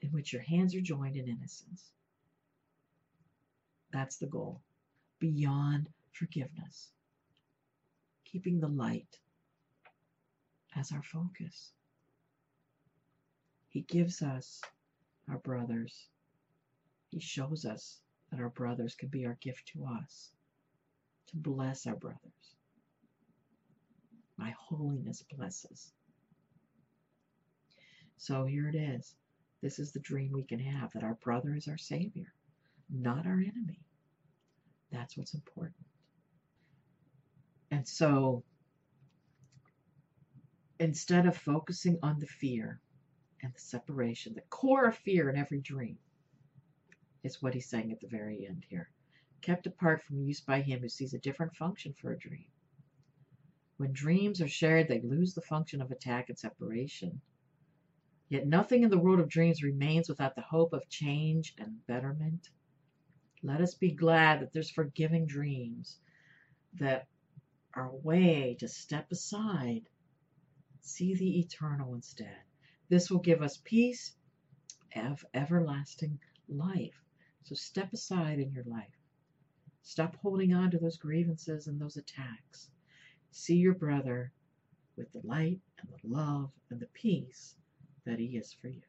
in 0.00 0.10
which 0.10 0.32
your 0.32 0.42
hands 0.42 0.74
are 0.74 0.80
joined 0.80 1.14
in 1.14 1.28
innocence. 1.28 1.92
That's 3.92 4.16
the 4.16 4.26
goal. 4.26 4.60
Beyond 5.20 5.88
forgiveness. 6.10 6.90
Keeping 8.24 8.58
the 8.58 8.66
light 8.66 9.20
as 10.74 10.90
our 10.90 11.04
focus. 11.04 11.70
He 13.68 13.82
gives 13.82 14.20
us 14.20 14.60
our 15.30 15.38
brothers. 15.38 16.08
He 17.10 17.20
shows 17.20 17.64
us 17.64 18.00
that 18.30 18.40
our 18.40 18.50
brothers 18.50 18.94
can 18.94 19.08
be 19.08 19.26
our 19.26 19.38
gift 19.40 19.68
to 19.74 19.86
us, 19.86 20.30
to 21.28 21.36
bless 21.36 21.86
our 21.86 21.96
brothers. 21.96 22.18
My 24.36 24.54
holiness 24.58 25.22
blesses. 25.36 25.92
So 28.16 28.44
here 28.44 28.68
it 28.68 28.76
is. 28.76 29.14
This 29.62 29.78
is 29.78 29.92
the 29.92 30.00
dream 30.00 30.32
we 30.32 30.44
can 30.44 30.58
have 30.58 30.92
that 30.92 31.02
our 31.04 31.18
brother 31.22 31.54
is 31.54 31.68
our 31.68 31.78
Savior, 31.78 32.32
not 32.88 33.26
our 33.26 33.40
enemy. 33.40 33.80
That's 34.90 35.16
what's 35.16 35.34
important. 35.34 35.86
And 37.70 37.86
so 37.86 38.42
instead 40.78 41.26
of 41.26 41.36
focusing 41.36 41.98
on 42.02 42.18
the 42.18 42.26
fear 42.26 42.80
and 43.42 43.54
the 43.54 43.60
separation, 43.60 44.34
the 44.34 44.42
core 44.42 44.86
of 44.86 44.96
fear 44.96 45.30
in 45.30 45.36
every 45.36 45.60
dream 45.60 45.98
is 47.22 47.42
what 47.42 47.54
he's 47.54 47.68
saying 47.68 47.92
at 47.92 48.00
the 48.00 48.06
very 48.06 48.46
end 48.46 48.64
here. 48.68 48.90
Kept 49.42 49.66
apart 49.66 50.02
from 50.02 50.20
use 50.20 50.40
by 50.40 50.60
him 50.60 50.80
who 50.80 50.88
sees 50.88 51.14
a 51.14 51.18
different 51.18 51.54
function 51.56 51.94
for 51.94 52.12
a 52.12 52.18
dream. 52.18 52.46
When 53.78 53.92
dreams 53.92 54.42
are 54.42 54.48
shared, 54.48 54.88
they 54.88 55.00
lose 55.00 55.32
the 55.32 55.40
function 55.40 55.80
of 55.80 55.90
attack 55.90 56.28
and 56.28 56.38
separation. 56.38 57.20
Yet 58.28 58.46
nothing 58.46 58.82
in 58.82 58.90
the 58.90 58.98
world 58.98 59.20
of 59.20 59.28
dreams 59.28 59.62
remains 59.62 60.08
without 60.08 60.34
the 60.34 60.42
hope 60.42 60.72
of 60.72 60.88
change 60.88 61.54
and 61.58 61.84
betterment. 61.86 62.50
Let 63.42 63.62
us 63.62 63.74
be 63.74 63.92
glad 63.92 64.40
that 64.40 64.52
there's 64.52 64.70
forgiving 64.70 65.26
dreams 65.26 65.98
that 66.74 67.06
are 67.74 67.88
a 67.88 67.96
way 67.96 68.56
to 68.60 68.68
step 68.68 69.10
aside, 69.10 69.88
see 70.80 71.14
the 71.14 71.40
eternal 71.40 71.94
instead. 71.94 72.36
This 72.90 73.08
will 73.08 73.20
give 73.20 73.40
us 73.40 73.62
peace 73.62 74.12
of 74.96 75.24
everlasting 75.32 76.18
life. 76.48 77.00
So 77.44 77.54
step 77.54 77.92
aside 77.92 78.40
in 78.40 78.52
your 78.52 78.64
life. 78.64 78.98
Stop 79.82 80.16
holding 80.16 80.52
on 80.52 80.72
to 80.72 80.78
those 80.78 80.98
grievances 80.98 81.68
and 81.68 81.80
those 81.80 81.96
attacks. 81.96 82.68
See 83.30 83.54
your 83.54 83.74
brother 83.74 84.32
with 84.96 85.10
the 85.12 85.20
light 85.24 85.60
and 85.78 85.88
the 85.88 86.08
love 86.08 86.50
and 86.68 86.80
the 86.80 86.88
peace 86.92 87.54
that 88.06 88.18
He 88.18 88.36
is 88.36 88.52
for 88.52 88.66
you. 88.66 88.82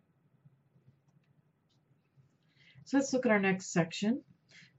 So 2.86 2.98
let's 2.98 3.14
look 3.14 3.28
at 3.28 3.32
our 3.32 3.40
next 3.40 3.72
section. 3.72 4.24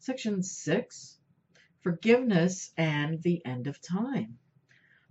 Section 0.01 0.43
6 0.43 1.17
Forgiveness 1.81 2.73
and 2.77 3.23
the 3.23 3.41
End 3.47 3.69
of 3.69 3.81
Time. 3.81 4.39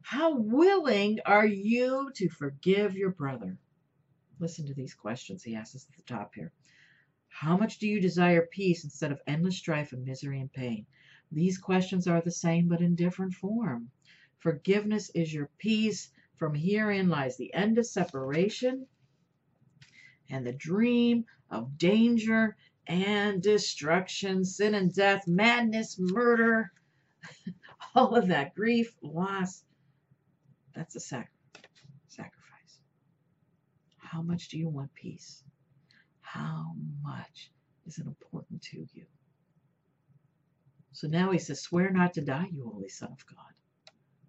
How 0.02 0.36
willing 0.36 1.19
are 1.26 1.45
you 1.45 2.12
to 2.15 2.28
forgive 2.28 2.97
your 2.97 3.12
brother? 3.12 3.58
Listen 4.41 4.65
to 4.65 4.73
these 4.73 4.95
questions 4.95 5.43
he 5.43 5.56
asks 5.56 5.75
us 5.75 5.88
at 5.88 5.95
the 5.95 6.13
top 6.13 6.34
here. 6.34 6.51
How 7.30 7.56
much 7.56 7.77
do 7.77 7.88
you 7.88 8.01
desire 8.01 8.47
peace 8.51 8.84
instead 8.84 9.12
of 9.12 9.21
endless 9.27 9.58
strife 9.58 9.93
and 9.93 10.04
misery 10.04 10.39
and 10.41 10.51
pain? 10.51 10.88
These 11.32 11.60
questions 11.60 12.08
are 12.08 12.21
the 12.21 12.32
same 12.32 12.67
but 12.67 12.82
in 12.82 12.95
different 12.95 13.36
form. 13.36 13.91
Forgiveness 14.39 15.12
is 15.13 15.32
your 15.32 15.49
peace. 15.60 16.10
From 16.38 16.56
herein 16.56 17.08
lies 17.08 17.38
the 17.38 17.54
end 17.54 17.77
of 17.77 17.86
separation 17.86 18.88
and 20.32 20.45
the 20.45 20.54
dream 20.54 21.25
of 21.51 21.77
danger 21.77 22.58
and 22.88 23.43
destruction, 23.43 24.43
sin 24.43 24.73
and 24.73 24.91
death, 24.91 25.27
madness, 25.27 25.99
murder, 25.99 26.71
all 27.95 28.15
of 28.15 28.27
that 28.30 28.56
grief, 28.56 28.91
loss. 29.04 29.63
That's 30.73 30.95
a 30.95 30.99
sac- 30.99 31.30
sacrifice. 31.30 31.40
How 34.12 34.21
much 34.21 34.50
do 34.50 34.58
you 34.58 34.67
want 34.67 34.93
peace? 34.93 35.41
How 36.19 36.76
much 37.02 37.50
is 37.86 37.97
it 37.97 38.06
important 38.06 38.62
to 38.63 38.86
you? 38.93 39.06
So 40.91 41.08
now 41.08 41.32
he 41.32 41.39
says, 41.39 41.62
"Swear 41.62 41.91
not 41.91 42.15
to 42.15 42.21
die, 42.21 42.50
you 42.52 42.69
holy 42.69 42.89
Son 42.89 43.10
of 43.10 43.26
God." 43.26 43.54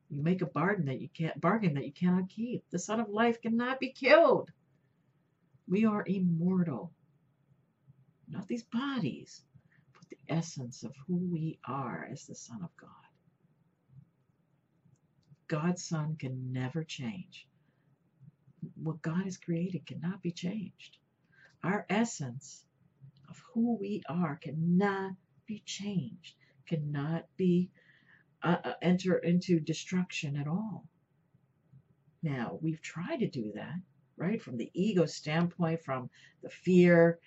You 0.09 0.23
make 0.23 0.41
a 0.41 0.47
bargain 0.47 0.87
that 0.87 1.01
you 1.01 1.09
can't 1.09 1.41
bargain 1.41 1.75
that 1.75 1.85
you 1.85 1.93
cannot 1.93 2.29
keep. 2.29 2.63
The 2.71 2.79
Son 2.79 3.01
of 3.01 3.09
Life 3.09 3.43
cannot 3.43 3.81
be 3.81 3.91
killed. 3.91 4.53
We 5.67 5.85
are 5.85 6.07
immortal. 6.07 6.93
Not 8.29 8.47
these 8.47 8.63
bodies, 8.63 9.45
but 9.95 10.09
the 10.09 10.21
essence 10.29 10.85
of 10.85 10.95
who 11.09 11.17
we 11.17 11.59
are 11.67 12.05
as 12.05 12.25
the 12.25 12.37
Son 12.37 12.63
of 12.63 12.71
God. 12.77 13.07
God's 15.49 15.83
Son 15.83 16.15
can 16.15 16.53
never 16.53 16.85
change. 16.85 17.49
What 18.83 19.03
God 19.03 19.25
has 19.25 19.37
created 19.37 19.87
cannot 19.87 20.23
be 20.23 20.31
changed. 20.31 20.99
Our 21.63 21.87
essence 21.89 22.65
of 23.29 23.41
who 23.53 23.77
we 23.77 24.03
are 24.09 24.37
cannot 24.37 25.13
be 25.47 25.63
changed, 25.65 26.35
cannot 26.67 27.27
be 27.37 27.71
uh, 28.43 28.57
uh 28.65 28.75
enter 28.83 29.19
into 29.19 29.61
destruction 29.61 30.37
at 30.37 30.49
all. 30.49 30.85
Now, 32.23 32.59
we've 32.61 32.83
tried 32.83 33.21
to 33.21 33.29
do 33.29 33.53
that 33.55 33.81
right? 34.17 34.41
From 34.41 34.57
the 34.57 34.71
ego 34.75 35.07
standpoint, 35.07 35.83
from 35.83 36.11
the 36.43 36.51
fear, 36.51 37.19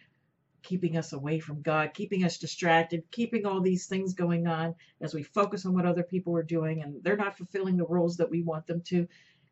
keeping 0.63 0.97
us 0.97 1.13
away 1.13 1.39
from 1.39 1.61
God, 1.61 1.93
keeping 1.93 2.23
us 2.23 2.37
distracted, 2.37 3.03
keeping 3.11 3.45
all 3.45 3.61
these 3.61 3.87
things 3.87 4.13
going 4.13 4.47
on 4.47 4.75
as 5.01 5.13
we 5.13 5.21
focus 5.21 5.65
on 5.65 5.73
what 5.73 5.85
other 5.85 6.03
people 6.03 6.35
are 6.35 6.43
doing 6.43 6.81
and 6.81 7.03
they're 7.03 7.17
not 7.17 7.37
fulfilling 7.37 7.77
the 7.77 7.85
roles 7.85 8.17
that 8.17 8.31
we 8.31 8.41
want 8.41 8.65
them 8.65 8.81
to. 8.87 9.07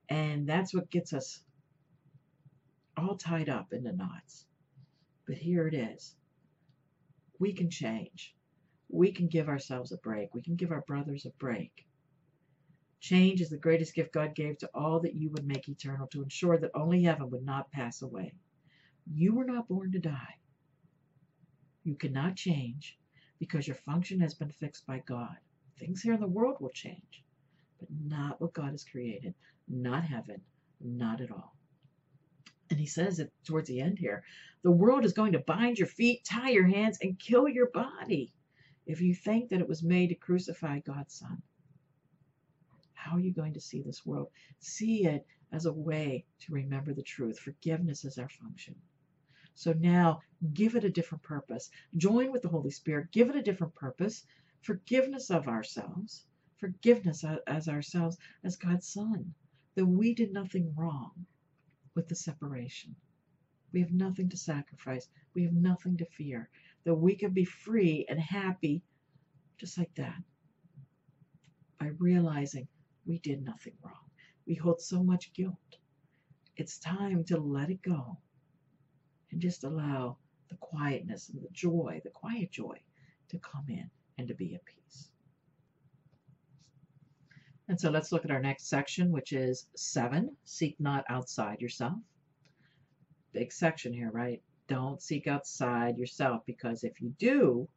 And 0.09 0.47
that's 0.47 0.73
what 0.73 0.89
gets 0.89 1.13
us 1.13 1.39
all 2.97 3.17
tied 3.17 3.49
up 3.49 3.73
in 3.73 3.83
the 3.83 3.91
knots. 3.91 4.45
But 5.25 5.37
here 5.37 5.67
it 5.67 5.73
is. 5.73 6.15
We 7.39 7.53
can 7.53 7.69
change. 7.69 8.35
We 8.89 9.11
can 9.11 9.27
give 9.27 9.47
ourselves 9.49 9.91
a 9.91 9.97
break. 9.97 10.33
We 10.33 10.41
can 10.41 10.55
give 10.55 10.71
our 10.71 10.81
brothers 10.81 11.25
a 11.25 11.31
break. 11.31 11.85
Change 12.99 13.41
is 13.41 13.49
the 13.49 13.57
greatest 13.57 13.95
gift 13.95 14.13
God 14.13 14.35
gave 14.35 14.57
to 14.59 14.69
all 14.73 15.01
that 15.01 15.15
you 15.15 15.29
would 15.31 15.45
make 15.45 15.67
eternal 15.67 16.07
to 16.07 16.23
ensure 16.23 16.57
that 16.57 16.71
only 16.73 17.03
heaven 17.03 17.29
would 17.31 17.45
not 17.45 17.71
pass 17.71 18.01
away. 18.01 18.33
You 19.13 19.33
were 19.33 19.43
not 19.43 19.67
born 19.67 19.91
to 19.91 19.99
die. 19.99 20.37
You 21.83 21.95
cannot 21.95 22.37
change 22.37 22.97
because 23.39 23.67
your 23.67 23.75
function 23.75 24.21
has 24.21 24.33
been 24.33 24.51
fixed 24.51 24.85
by 24.87 24.99
God. 25.05 25.35
Things 25.77 26.01
here 26.01 26.13
in 26.13 26.21
the 26.21 26.27
world 26.27 26.57
will 26.61 26.69
change, 26.69 27.23
but 27.79 27.89
not 28.05 28.39
what 28.39 28.53
God 28.53 28.71
has 28.71 28.85
created, 28.85 29.33
not 29.67 30.05
heaven, 30.05 30.39
not 30.79 31.19
at 31.19 31.31
all. 31.31 31.57
And 32.73 32.79
he 32.79 32.87
says 32.87 33.19
it 33.19 33.31
towards 33.45 33.69
the 33.69 33.81
end 33.81 33.99
here 33.99 34.23
the 34.63 34.71
world 34.71 35.05
is 35.05 35.13
going 35.13 35.33
to 35.33 35.39
bind 35.39 35.77
your 35.77 35.85
feet, 35.85 36.25
tie 36.25 36.49
your 36.49 36.65
hands, 36.65 36.97
and 37.03 37.19
kill 37.19 37.47
your 37.47 37.69
body 37.69 38.33
if 38.87 38.99
you 38.99 39.13
think 39.13 39.49
that 39.49 39.59
it 39.59 39.69
was 39.69 39.83
made 39.83 40.09
to 40.09 40.15
crucify 40.15 40.79
God's 40.79 41.13
Son. 41.13 41.43
How 42.95 43.15
are 43.15 43.19
you 43.19 43.31
going 43.31 43.53
to 43.53 43.61
see 43.61 43.83
this 43.83 44.03
world? 44.03 44.29
See 44.57 45.05
it 45.05 45.23
as 45.51 45.67
a 45.67 45.71
way 45.71 46.25
to 46.39 46.53
remember 46.53 46.95
the 46.95 47.03
truth. 47.03 47.37
Forgiveness 47.37 48.05
is 48.05 48.17
our 48.17 48.29
function. 48.29 48.73
So 49.53 49.73
now 49.73 50.21
give 50.55 50.75
it 50.75 50.83
a 50.83 50.89
different 50.89 51.23
purpose. 51.23 51.69
Join 51.95 52.31
with 52.31 52.41
the 52.41 52.49
Holy 52.49 52.71
Spirit, 52.71 53.11
give 53.11 53.29
it 53.29 53.35
a 53.35 53.43
different 53.43 53.75
purpose. 53.75 54.23
Forgiveness 54.63 55.29
of 55.29 55.47
ourselves, 55.47 56.25
forgiveness 56.57 57.23
as 57.45 57.67
ourselves, 57.67 58.17
as 58.43 58.55
God's 58.55 58.87
Son, 58.87 59.35
that 59.75 59.85
we 59.85 60.15
did 60.15 60.33
nothing 60.33 60.73
wrong 60.75 61.27
with 61.95 62.07
the 62.07 62.15
separation. 62.15 62.95
We 63.71 63.81
have 63.81 63.91
nothing 63.91 64.29
to 64.29 64.37
sacrifice, 64.37 65.07
we 65.33 65.43
have 65.43 65.53
nothing 65.53 65.97
to 65.97 66.05
fear, 66.05 66.49
that 66.85 66.93
we 66.93 67.15
can 67.15 67.31
be 67.31 67.45
free 67.45 68.05
and 68.09 68.19
happy 68.19 68.83
just 69.57 69.77
like 69.77 69.93
that 69.95 70.21
by 71.79 71.87
realizing 71.97 72.67
we 73.05 73.19
did 73.19 73.43
nothing 73.43 73.73
wrong. 73.83 74.09
We 74.45 74.55
hold 74.55 74.81
so 74.81 75.03
much 75.03 75.33
guilt. 75.33 75.77
It's 76.55 76.77
time 76.77 77.23
to 77.25 77.37
let 77.37 77.69
it 77.69 77.81
go 77.81 78.17
and 79.31 79.41
just 79.41 79.63
allow 79.63 80.17
the 80.49 80.55
quietness 80.57 81.29
and 81.29 81.41
the 81.41 81.49
joy, 81.51 82.01
the 82.03 82.11
quiet 82.11 82.51
joy, 82.51 82.77
to 83.29 83.39
come 83.39 83.65
in 83.69 83.89
and 84.17 84.27
to 84.27 84.35
be 84.35 84.53
at 84.53 84.65
peace. 84.65 85.09
And 87.69 87.79
so 87.79 87.89
let's 87.89 88.11
look 88.11 88.25
at 88.25 88.31
our 88.31 88.41
next 88.41 88.67
section, 88.67 89.11
which 89.11 89.31
is 89.31 89.67
seven 89.75 90.35
seek 90.43 90.75
not 90.79 91.05
outside 91.09 91.61
yourself. 91.61 91.97
Big 93.31 93.51
section 93.51 93.93
here, 93.93 94.11
right? 94.11 94.41
Don't 94.67 95.01
seek 95.01 95.27
outside 95.27 95.97
yourself 95.97 96.43
because 96.45 96.83
if 96.83 97.01
you 97.01 97.13
do, 97.17 97.67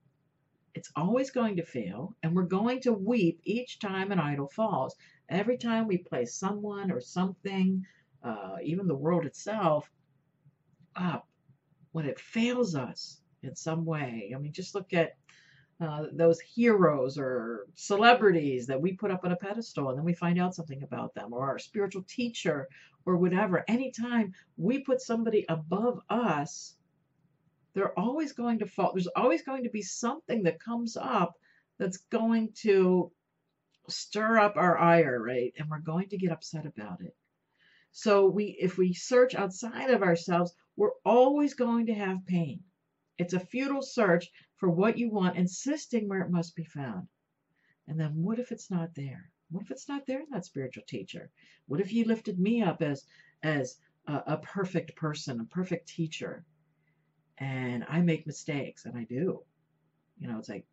it's 0.75 0.93
always 0.95 1.31
going 1.31 1.57
to 1.57 1.65
fail, 1.65 2.15
and 2.23 2.35
we're 2.35 2.43
going 2.43 2.81
to 2.83 2.93
weep 2.93 3.41
each 3.45 3.79
time 3.79 4.13
an 4.13 4.21
idol 4.21 4.49
falls. 4.49 4.95
Every 5.29 5.57
time 5.57 5.87
we 5.87 5.97
place 5.97 6.35
someone 6.35 6.91
or 6.93 7.01
something, 7.01 7.87
uh, 8.23 8.57
even 8.63 8.87
the 8.87 8.95
world 8.95 9.25
itself, 9.25 9.91
up 10.95 11.27
when 11.93 12.05
it 12.05 12.21
fails 12.21 12.75
us 12.75 13.21
in 13.43 13.57
some 13.57 13.87
way. 13.87 14.33
I 14.35 14.39
mean, 14.39 14.53
just 14.53 14.75
look 14.75 14.93
at 14.93 15.17
uh, 15.81 16.07
those 16.13 16.41
heroes 16.41 17.19
or 17.19 17.67
celebrities 17.75 18.67
that 18.67 18.81
we 18.81 18.93
put 18.95 19.11
up 19.11 19.25
on 19.25 19.33
a 19.33 19.37
pedestal 19.37 19.91
and 19.91 19.99
then 19.99 20.05
we 20.05 20.15
find 20.15 20.41
out 20.41 20.55
something 20.55 20.83
about 20.83 21.15
them 21.15 21.35
or 21.35 21.47
our 21.47 21.59
spiritual 21.59 22.03
teacher 22.09 22.67
or 23.05 23.17
whatever. 23.17 23.65
Anytime 23.69 24.33
we 24.57 24.79
put 24.79 25.03
somebody 25.03 25.45
above 25.49 26.01
us, 26.09 26.75
they're 27.75 27.99
always 27.99 28.33
going 28.33 28.61
to 28.61 28.67
fall. 28.67 28.93
There's 28.95 29.07
always 29.09 29.43
going 29.43 29.65
to 29.65 29.71
be 29.71 29.83
something 29.83 30.45
that 30.45 30.61
comes 30.61 30.97
up 30.97 31.35
that's 31.79 31.99
going 32.11 32.53
to 32.63 33.13
stir 33.89 34.39
up 34.39 34.57
our 34.57 34.79
ire, 34.79 35.23
right? 35.23 35.53
And 35.59 35.69
we're 35.69 35.81
going 35.81 36.09
to 36.09 36.17
get 36.17 36.33
upset 36.33 36.65
about 36.65 37.03
it. 37.03 37.15
So 37.93 38.27
we 38.27 38.57
if 38.59 38.79
we 38.79 38.95
search 38.95 39.35
outside 39.35 39.91
of 39.91 40.03
ourselves, 40.03 40.55
we're 40.77 40.97
always 41.05 41.55
going 41.55 41.87
to 41.87 41.95
have 41.95 42.27
pain. 42.27 42.61
It's 43.19 43.35
a 43.35 43.41
futile 43.41 43.83
search 43.83 44.31
for 44.57 44.69
what 44.69 44.99
you 44.99 45.11
want, 45.11 45.37
insisting 45.37 46.09
where 46.09 46.21
it 46.21 46.31
must 46.31 46.55
be 46.55 46.65
found. 46.65 47.09
And 47.89 47.99
then 47.99 48.23
what 48.23 48.39
if 48.39 48.53
it's 48.53 48.71
not 48.71 48.95
there? 48.95 49.31
What 49.51 49.63
if 49.63 49.71
it's 49.71 49.89
not 49.89 50.07
there 50.07 50.21
in 50.21 50.27
that 50.31 50.45
spiritual 50.45 50.85
teacher? 50.87 51.31
What 51.67 51.81
if 51.81 51.93
you 51.93 52.05
lifted 52.05 52.39
me 52.39 52.63
up 52.63 52.83
as 52.83 53.05
as 53.43 53.79
a, 54.07 54.23
a 54.27 54.37
perfect 54.39 54.97
person, 54.97 55.41
a 55.41 55.45
perfect 55.45 55.89
teacher, 55.89 56.45
and 57.39 57.85
I 57.89 58.01
make 58.01 58.27
mistakes, 58.27 58.87
and 58.87 58.97
I 58.97 59.05
do. 59.05 59.43
You 60.19 60.29
know, 60.29 60.39
it's 60.39 60.49
like 60.49 60.67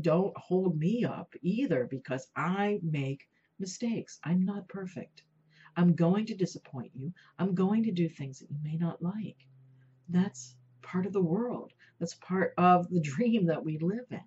don't 0.00 0.36
hold 0.36 0.78
me 0.78 1.04
up 1.04 1.34
either 1.42 1.86
because 1.90 2.28
I 2.36 2.80
make 2.82 3.26
mistakes. 3.58 4.18
I'm 4.22 4.44
not 4.44 4.68
perfect. 4.68 5.22
I'm 5.76 5.94
going 5.94 6.26
to 6.26 6.34
disappoint 6.34 6.92
you. 6.94 7.12
I'm 7.38 7.54
going 7.54 7.82
to 7.84 7.92
do 7.92 8.08
things 8.08 8.38
that 8.40 8.50
you 8.50 8.58
may 8.62 8.76
not 8.76 9.02
like. 9.02 9.46
That's 10.08 10.54
part 10.82 11.06
of 11.06 11.12
the 11.12 11.22
world. 11.22 11.72
That's 11.98 12.14
part 12.14 12.54
of 12.58 12.88
the 12.90 13.00
dream 13.00 13.46
that 13.46 13.64
we 13.64 13.78
live 13.78 14.06
in. 14.10 14.20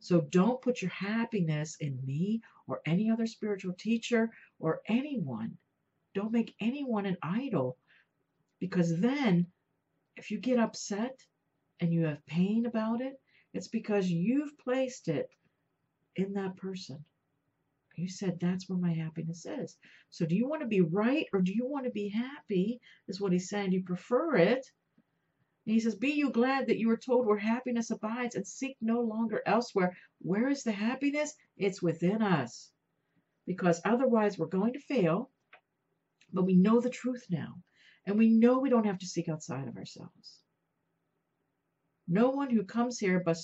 So 0.00 0.20
don't 0.20 0.60
put 0.60 0.82
your 0.82 0.90
happiness 0.90 1.76
in 1.80 1.98
me 2.04 2.42
or 2.66 2.80
any 2.86 3.10
other 3.10 3.26
spiritual 3.26 3.74
teacher 3.74 4.30
or 4.58 4.80
anyone. 4.86 5.56
Don't 6.14 6.32
make 6.32 6.54
anyone 6.60 7.06
an 7.06 7.16
idol 7.22 7.78
because 8.60 9.00
then 9.00 9.46
if 10.16 10.30
you 10.30 10.38
get 10.38 10.58
upset 10.58 11.18
and 11.80 11.92
you 11.92 12.04
have 12.04 12.24
pain 12.26 12.66
about 12.66 13.00
it, 13.00 13.14
it's 13.52 13.68
because 13.68 14.08
you've 14.08 14.56
placed 14.58 15.08
it 15.08 15.28
in 16.16 16.34
that 16.34 16.56
person. 16.56 17.04
You 17.96 18.08
said 18.08 18.40
that's 18.40 18.68
where 18.68 18.78
my 18.78 18.92
happiness 18.92 19.46
is. 19.46 19.76
So 20.10 20.26
do 20.26 20.34
you 20.34 20.48
want 20.48 20.62
to 20.62 20.68
be 20.68 20.80
right 20.80 21.26
or 21.32 21.40
do 21.40 21.54
you 21.54 21.66
want 21.66 21.84
to 21.84 21.90
be 21.90 22.08
happy? 22.08 22.80
Is 23.08 23.20
what 23.20 23.32
he's 23.32 23.48
saying. 23.48 23.70
Do 23.70 23.76
you 23.76 23.84
prefer 23.84 24.36
it? 24.36 24.66
And 25.66 25.74
he 25.74 25.80
says, 25.80 25.94
Be 25.94 26.10
you 26.10 26.30
glad 26.30 26.66
that 26.66 26.78
you 26.78 26.88
were 26.88 26.96
told 26.96 27.26
where 27.26 27.38
happiness 27.38 27.90
abides 27.90 28.34
and 28.34 28.46
seek 28.46 28.76
no 28.80 29.00
longer 29.00 29.42
elsewhere. 29.46 29.96
Where 30.20 30.48
is 30.48 30.62
the 30.62 30.72
happiness? 30.72 31.34
It's 31.56 31.80
within 31.80 32.20
us. 32.20 32.70
Because 33.46 33.80
otherwise 33.84 34.38
we're 34.38 34.46
going 34.46 34.74
to 34.74 34.80
fail. 34.80 35.30
But 36.32 36.44
we 36.44 36.54
know 36.54 36.80
the 36.80 36.90
truth 36.90 37.24
now. 37.30 37.62
And 38.06 38.18
we 38.18 38.28
know 38.28 38.58
we 38.58 38.70
don't 38.70 38.86
have 38.86 38.98
to 38.98 39.06
seek 39.06 39.28
outside 39.28 39.68
of 39.68 39.76
ourselves. 39.76 40.43
No 42.06 42.30
one 42.30 42.50
who 42.50 42.64
comes 42.64 42.98
here 42.98 43.20
but, 43.20 43.38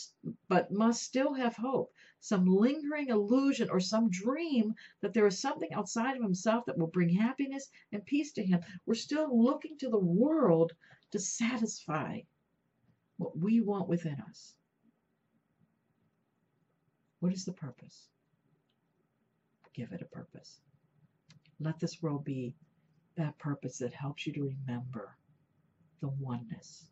but 0.48 0.70
must 0.70 1.02
still 1.02 1.32
have 1.34 1.56
hope, 1.56 1.92
some 2.20 2.44
lingering 2.44 3.08
illusion 3.08 3.70
or 3.70 3.80
some 3.80 4.10
dream 4.10 4.74
that 5.00 5.14
there 5.14 5.26
is 5.26 5.40
something 5.40 5.72
outside 5.72 6.16
of 6.16 6.22
himself 6.22 6.66
that 6.66 6.76
will 6.76 6.86
bring 6.86 7.08
happiness 7.08 7.70
and 7.92 8.04
peace 8.04 8.32
to 8.32 8.44
him. 8.44 8.60
We're 8.84 8.94
still 8.94 9.42
looking 9.42 9.78
to 9.78 9.88
the 9.88 9.98
world 9.98 10.72
to 11.12 11.18
satisfy 11.18 12.20
what 13.16 13.38
we 13.38 13.60
want 13.60 13.88
within 13.88 14.20
us. 14.28 14.54
What 17.20 17.32
is 17.32 17.44
the 17.44 17.52
purpose? 17.52 18.08
Give 19.74 19.92
it 19.92 20.02
a 20.02 20.06
purpose. 20.06 20.60
Let 21.60 21.78
this 21.78 22.02
world 22.02 22.24
be 22.24 22.54
that 23.16 23.38
purpose 23.38 23.78
that 23.78 23.92
helps 23.92 24.26
you 24.26 24.32
to 24.34 24.42
remember 24.42 25.16
the 26.00 26.08
oneness. 26.08 26.86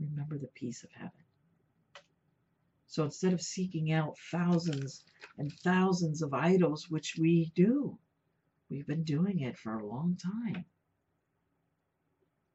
Remember 0.00 0.38
the 0.38 0.48
peace 0.48 0.82
of 0.82 0.90
heaven. 0.92 1.12
So 2.86 3.04
instead 3.04 3.32
of 3.32 3.40
seeking 3.40 3.92
out 3.92 4.18
thousands 4.32 5.04
and 5.38 5.52
thousands 5.52 6.22
of 6.22 6.34
idols, 6.34 6.90
which 6.90 7.16
we 7.18 7.52
do, 7.54 7.96
we've 8.68 8.86
been 8.86 9.04
doing 9.04 9.40
it 9.40 9.56
for 9.58 9.74
a 9.74 9.86
long 9.86 10.16
time 10.16 10.64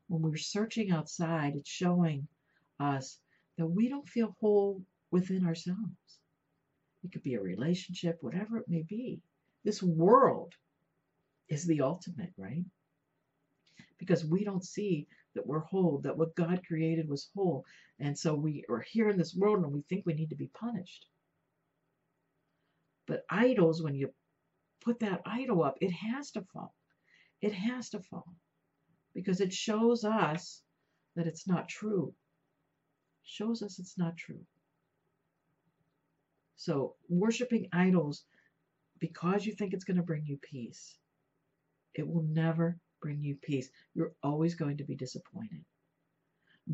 when 0.08 0.22
we're 0.22 0.38
searching 0.38 0.92
outside, 0.92 1.56
it's 1.56 1.70
showing 1.70 2.28
us 2.80 3.18
that 3.58 3.66
we 3.66 3.90
don't 3.90 4.08
feel 4.08 4.36
whole 4.40 4.82
within 5.12 5.46
ourselves. 5.46 6.20
It 7.04 7.12
could 7.12 7.24
be 7.24 7.36
a 7.36 7.42
relationship, 7.42 8.18
whatever 8.22 8.58
it 8.58 8.68
may 8.68 8.84
be. 8.84 9.22
This 9.64 9.82
world 9.82 10.54
is 11.50 11.66
the 11.66 11.82
ultimate, 11.82 12.34
right? 12.38 12.66
Because 13.98 14.26
we 14.26 14.44
don't 14.44 14.64
see 14.64 15.08
that 15.36 15.46
we're 15.46 15.60
whole, 15.60 16.00
that 16.04 16.18
what 16.18 16.36
God 16.36 16.62
created 16.68 17.08
was 17.08 17.30
whole. 17.36 17.66
And 18.00 18.18
so 18.18 18.34
we 18.34 18.66
are 18.70 18.82
here 18.82 19.10
in 19.10 19.18
this 19.18 19.36
world 19.36 19.64
and 19.64 19.72
we 19.72 19.84
think 19.84 20.06
we 20.06 20.14
need 20.14 20.30
to 20.30 20.36
be 20.36 20.50
punished. 20.60 21.06
But 23.08 23.24
idols, 23.30 23.84
when 23.84 23.96
you 23.96 24.12
put 24.84 25.00
that 25.00 25.22
idol 25.26 25.64
up, 25.64 25.78
it 25.82 25.92
has 25.92 26.32
to 26.32 26.42
fall. 26.54 26.74
It 27.42 27.54
has 27.54 27.90
to 27.92 28.00
fall 28.00 28.34
because 29.14 29.42
it 29.42 29.54
shows 29.54 30.04
us 30.04 30.62
that 31.16 31.28
it's 31.28 31.48
not 31.48 31.70
true. 31.70 32.14
Shows 33.24 33.62
us 33.62 33.80
it's 33.80 33.98
not 33.98 34.18
true. 34.18 34.42
So, 36.56 36.96
worshiping 37.10 37.68
idols 37.74 38.24
because 39.00 39.46
you 39.46 39.54
think 39.54 39.74
it's 39.74 39.84
going 39.84 39.98
to 39.98 40.04
bring 40.04 40.26
you 40.26 40.38
peace, 40.38 40.98
it 41.94 42.08
will 42.08 42.24
never 42.24 42.78
bring 43.06 43.22
you 43.22 43.36
peace. 43.36 43.70
You're 43.94 44.14
always 44.24 44.56
going 44.56 44.78
to 44.78 44.84
be 44.84 44.96
disappointed. 44.96 45.64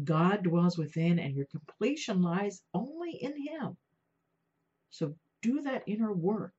God 0.06 0.44
dwells 0.44 0.78
within, 0.78 1.20
and 1.20 1.36
your 1.36 1.48
completion 1.48 2.22
lies 2.22 2.62
only 2.74 3.12
in 3.22 3.34
Him. 3.36 3.76
So, 4.92 5.14
do 5.42 5.60
that 5.64 5.84
inner 5.88 6.14
work, 6.14 6.54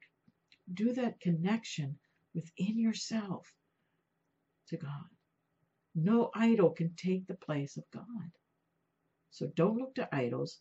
do 0.74 0.92
that 0.92 1.20
connection 1.20 1.96
within 2.34 2.78
yourself 2.78 3.50
to 4.68 4.76
God. 4.76 5.08
No 5.94 6.30
idol 6.34 6.70
can 6.70 6.94
take 6.94 7.26
the 7.26 7.34
place 7.34 7.78
of 7.78 7.84
God. 7.94 8.30
So 9.30 9.46
don't 9.56 9.78
look 9.78 9.94
to 9.94 10.14
idols. 10.14 10.58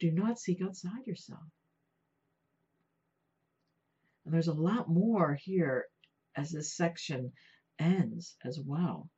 Do 0.00 0.10
not 0.10 0.38
seek 0.38 0.62
outside 0.62 1.06
yourself. 1.06 1.40
And 4.24 4.32
there's 4.32 4.48
a 4.48 4.54
lot 4.54 4.88
more 4.88 5.34
here 5.34 5.86
as 6.36 6.50
this 6.50 6.74
section 6.74 7.32
ends 7.78 8.36
as 8.44 8.60
well. 8.60 9.08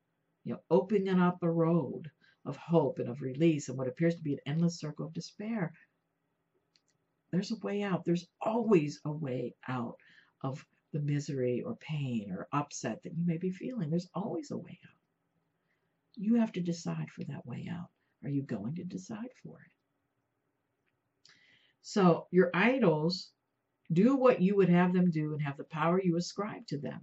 You 0.44 0.54
know, 0.54 0.60
opening 0.70 1.18
up 1.20 1.42
a 1.42 1.50
road 1.50 2.10
of 2.44 2.56
hope 2.56 2.98
and 2.98 3.08
of 3.08 3.20
release 3.20 3.68
and 3.68 3.76
what 3.76 3.88
appears 3.88 4.14
to 4.14 4.22
be 4.22 4.34
an 4.34 4.40
endless 4.46 4.78
circle 4.78 5.06
of 5.06 5.12
despair. 5.12 5.72
There's 7.32 7.50
a 7.50 7.56
way 7.56 7.82
out. 7.82 8.04
There's 8.04 8.26
always 8.40 9.00
a 9.04 9.12
way 9.12 9.54
out 9.66 9.96
of 10.42 10.64
the 10.92 11.00
misery 11.00 11.62
or 11.62 11.76
pain 11.76 12.30
or 12.30 12.46
upset 12.52 13.02
that 13.02 13.14
you 13.16 13.26
may 13.26 13.36
be 13.36 13.50
feeling. 13.50 13.90
There's 13.90 14.08
always 14.14 14.50
a 14.50 14.56
way 14.56 14.78
out. 14.84 14.96
You 16.14 16.36
have 16.36 16.52
to 16.52 16.60
decide 16.60 17.10
for 17.10 17.24
that 17.24 17.44
way 17.44 17.68
out. 17.70 17.88
Are 18.24 18.30
you 18.30 18.42
going 18.42 18.76
to 18.76 18.84
decide 18.84 19.30
for 19.42 19.60
it? 19.60 19.70
So 21.82 22.26
your 22.30 22.50
idols 22.54 23.30
do 23.92 24.16
what 24.16 24.40
you 24.40 24.56
would 24.56 24.68
have 24.68 24.92
them 24.92 25.10
do 25.10 25.32
and 25.32 25.42
have 25.42 25.56
the 25.56 25.64
power 25.64 26.00
you 26.02 26.16
ascribe 26.16 26.66
to 26.68 26.78
them. 26.78 27.00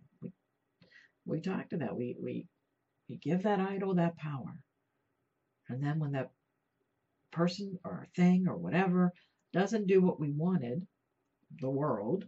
We, 1.25 1.41
talked 1.41 1.71
to 1.71 1.77
that. 1.77 1.95
We, 1.95 2.15
we, 2.21 2.47
we 3.09 3.17
give 3.17 3.43
that 3.43 3.59
idol 3.59 3.95
that 3.95 4.17
power. 4.17 4.59
And 5.69 5.81
then 5.81 5.99
when 5.99 6.11
that 6.11 6.31
person 7.31 7.79
or 7.83 8.07
thing 8.15 8.47
or 8.47 8.57
whatever 8.57 9.13
doesn't 9.53 9.87
do 9.87 10.01
what 10.01 10.19
we 10.19 10.31
wanted, 10.31 10.85
the 11.61 11.69
world, 11.69 12.25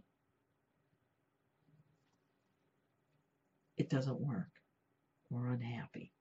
it 3.76 3.90
doesn't 3.90 4.20
work. 4.20 4.48
We're 5.30 5.52
unhappy 5.52 6.12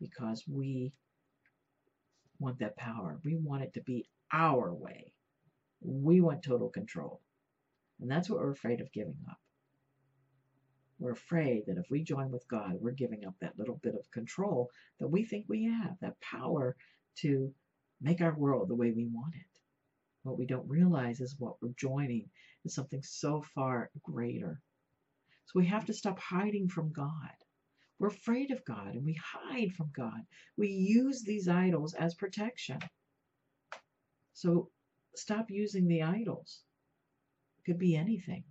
because 0.00 0.44
we 0.46 0.92
want 2.38 2.58
that 2.60 2.76
power. 2.76 3.18
We 3.24 3.36
want 3.36 3.62
it 3.62 3.74
to 3.74 3.82
be 3.82 4.06
our 4.32 4.72
way. 4.72 5.12
We 5.82 6.20
want 6.20 6.42
total 6.42 6.68
control. 6.68 7.20
And 8.00 8.10
that's 8.10 8.28
what 8.30 8.40
we're 8.40 8.52
afraid 8.52 8.80
of 8.80 8.92
giving 8.92 9.16
up. 9.28 9.38
We're 11.00 11.12
afraid 11.12 11.64
that 11.66 11.78
if 11.78 11.90
we 11.90 12.02
join 12.02 12.30
with 12.30 12.46
God, 12.46 12.76
we're 12.78 12.90
giving 12.90 13.24
up 13.24 13.34
that 13.40 13.58
little 13.58 13.80
bit 13.82 13.94
of 13.94 14.10
control 14.10 14.70
that 14.98 15.08
we 15.08 15.24
think 15.24 15.46
we 15.48 15.64
have, 15.64 15.96
that 16.02 16.20
power 16.20 16.76
to 17.20 17.52
make 18.02 18.20
our 18.20 18.34
world 18.34 18.68
the 18.68 18.74
way 18.74 18.92
we 18.92 19.06
want 19.06 19.34
it. 19.34 19.60
What 20.24 20.38
we 20.38 20.44
don't 20.44 20.68
realize 20.68 21.22
is 21.22 21.36
what 21.38 21.54
we're 21.62 21.72
joining 21.78 22.28
is 22.66 22.74
something 22.74 23.02
so 23.02 23.42
far 23.54 23.90
greater. 24.02 24.60
So 25.46 25.58
we 25.58 25.66
have 25.66 25.86
to 25.86 25.94
stop 25.94 26.18
hiding 26.18 26.68
from 26.68 26.92
God. 26.92 27.34
We're 27.98 28.08
afraid 28.08 28.50
of 28.50 28.64
God 28.66 28.94
and 28.94 29.04
we 29.04 29.14
hide 29.14 29.72
from 29.72 29.90
God. 29.96 30.20
We 30.58 30.68
use 30.68 31.22
these 31.22 31.48
idols 31.48 31.94
as 31.94 32.14
protection. 32.14 32.78
So 34.34 34.68
stop 35.16 35.50
using 35.50 35.88
the 35.88 36.02
idols. 36.02 36.60
It 37.58 37.70
could 37.70 37.78
be 37.78 37.96
anything. 37.96 38.44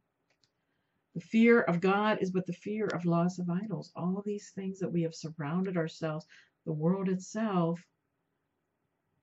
The 1.15 1.21
fear 1.21 1.61
of 1.61 1.81
God 1.81 2.19
is 2.21 2.31
but 2.31 2.45
the 2.45 2.53
fear 2.53 2.87
of 2.87 3.05
loss 3.05 3.39
of 3.39 3.49
idols. 3.49 3.91
All 3.95 4.21
these 4.25 4.51
things 4.51 4.79
that 4.79 4.91
we 4.91 5.01
have 5.03 5.15
surrounded 5.15 5.75
ourselves, 5.75 6.25
the 6.65 6.71
world 6.73 7.09
itself, 7.09 7.83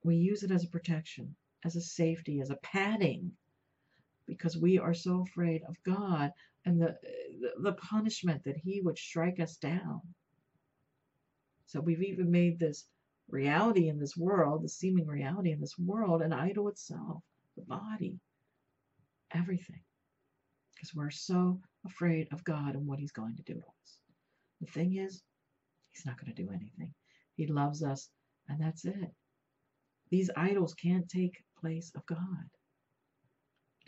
we 0.03 0.17
use 0.17 0.43
it 0.43 0.51
as 0.51 0.65
a 0.65 0.69
protection, 0.69 1.35
as 1.65 1.77
a 1.77 1.81
safety, 1.81 2.41
as 2.41 2.51
a 2.51 2.57
padding, 2.57 3.33
because 4.27 4.57
we 4.57 4.79
are 4.79 4.95
so 4.95 5.23
afraid 5.23 5.63
of 5.69 5.77
God 5.85 6.33
and 6.65 6.81
the, 6.81 6.97
the 7.63 7.73
punishment 7.73 8.43
that 8.45 8.57
He 8.57 8.81
would 8.81 8.99
strike 8.99 9.41
us 9.41 9.57
down. 9.57 10.01
So 11.67 11.81
we've 11.81 12.03
even 12.03 12.31
made 12.31 12.59
this 12.59 12.85
reality 13.29 13.89
in 13.89 13.99
this 13.99 14.17
world, 14.17 14.63
the 14.63 14.69
seeming 14.69 15.07
reality 15.07 15.53
in 15.53 15.61
this 15.61 15.79
world, 15.79 16.23
an 16.23 16.33
idol 16.33 16.69
itself, 16.69 17.23
the 17.57 17.63
body, 17.63 18.19
everything. 19.33 19.83
Because 20.75 20.95
we're 20.95 21.11
so 21.11 21.61
afraid 21.87 22.29
of 22.33 22.45
God 22.45 22.75
and 22.75 22.87
what 22.87 22.99
He's 22.99 23.13
going 23.13 23.37
to 23.37 23.43
do 23.43 23.55
to 23.55 23.61
us. 23.61 23.99
The 24.61 24.67
thing 24.67 24.97
is, 24.97 25.23
He's 25.91 26.07
not 26.07 26.21
going 26.21 26.35
to 26.35 26.43
do 26.43 26.51
anything. 26.51 26.93
He 27.37 27.47
loves 27.47 27.83
us, 27.83 28.09
and 28.49 28.61
that's 28.61 28.85
it. 28.85 29.13
These 30.11 30.31
idols 30.37 30.75
can't 30.75 31.09
take 31.09 31.45
place 31.61 31.93
of 31.95 32.07
God. 32.07 32.51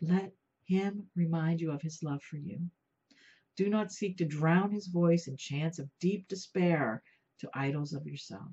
Let 0.01 0.33
Him 0.65 1.07
remind 1.15 1.61
you 1.61 1.73
of 1.73 1.83
His 1.83 2.03
love 2.03 2.23
for 2.23 2.37
you. 2.37 2.61
Do 3.57 3.69
not 3.69 3.93
seek 3.93 4.19
to 4.19 4.25
drown 4.25 4.71
His 4.71 4.87
voice 4.87 5.27
in 5.27 5.37
chants 5.37 5.79
of 5.79 5.91
deep 6.01 6.29
despair 6.29 7.03
to 7.41 7.51
idols 7.55 7.93
of 7.93 8.07
yourself. 8.07 8.53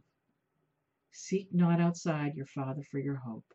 Seek 1.12 1.48
not 1.54 1.80
outside 1.80 2.36
your 2.36 2.46
Father 2.48 2.84
for 2.84 3.00
your 3.00 3.16
hope, 3.16 3.46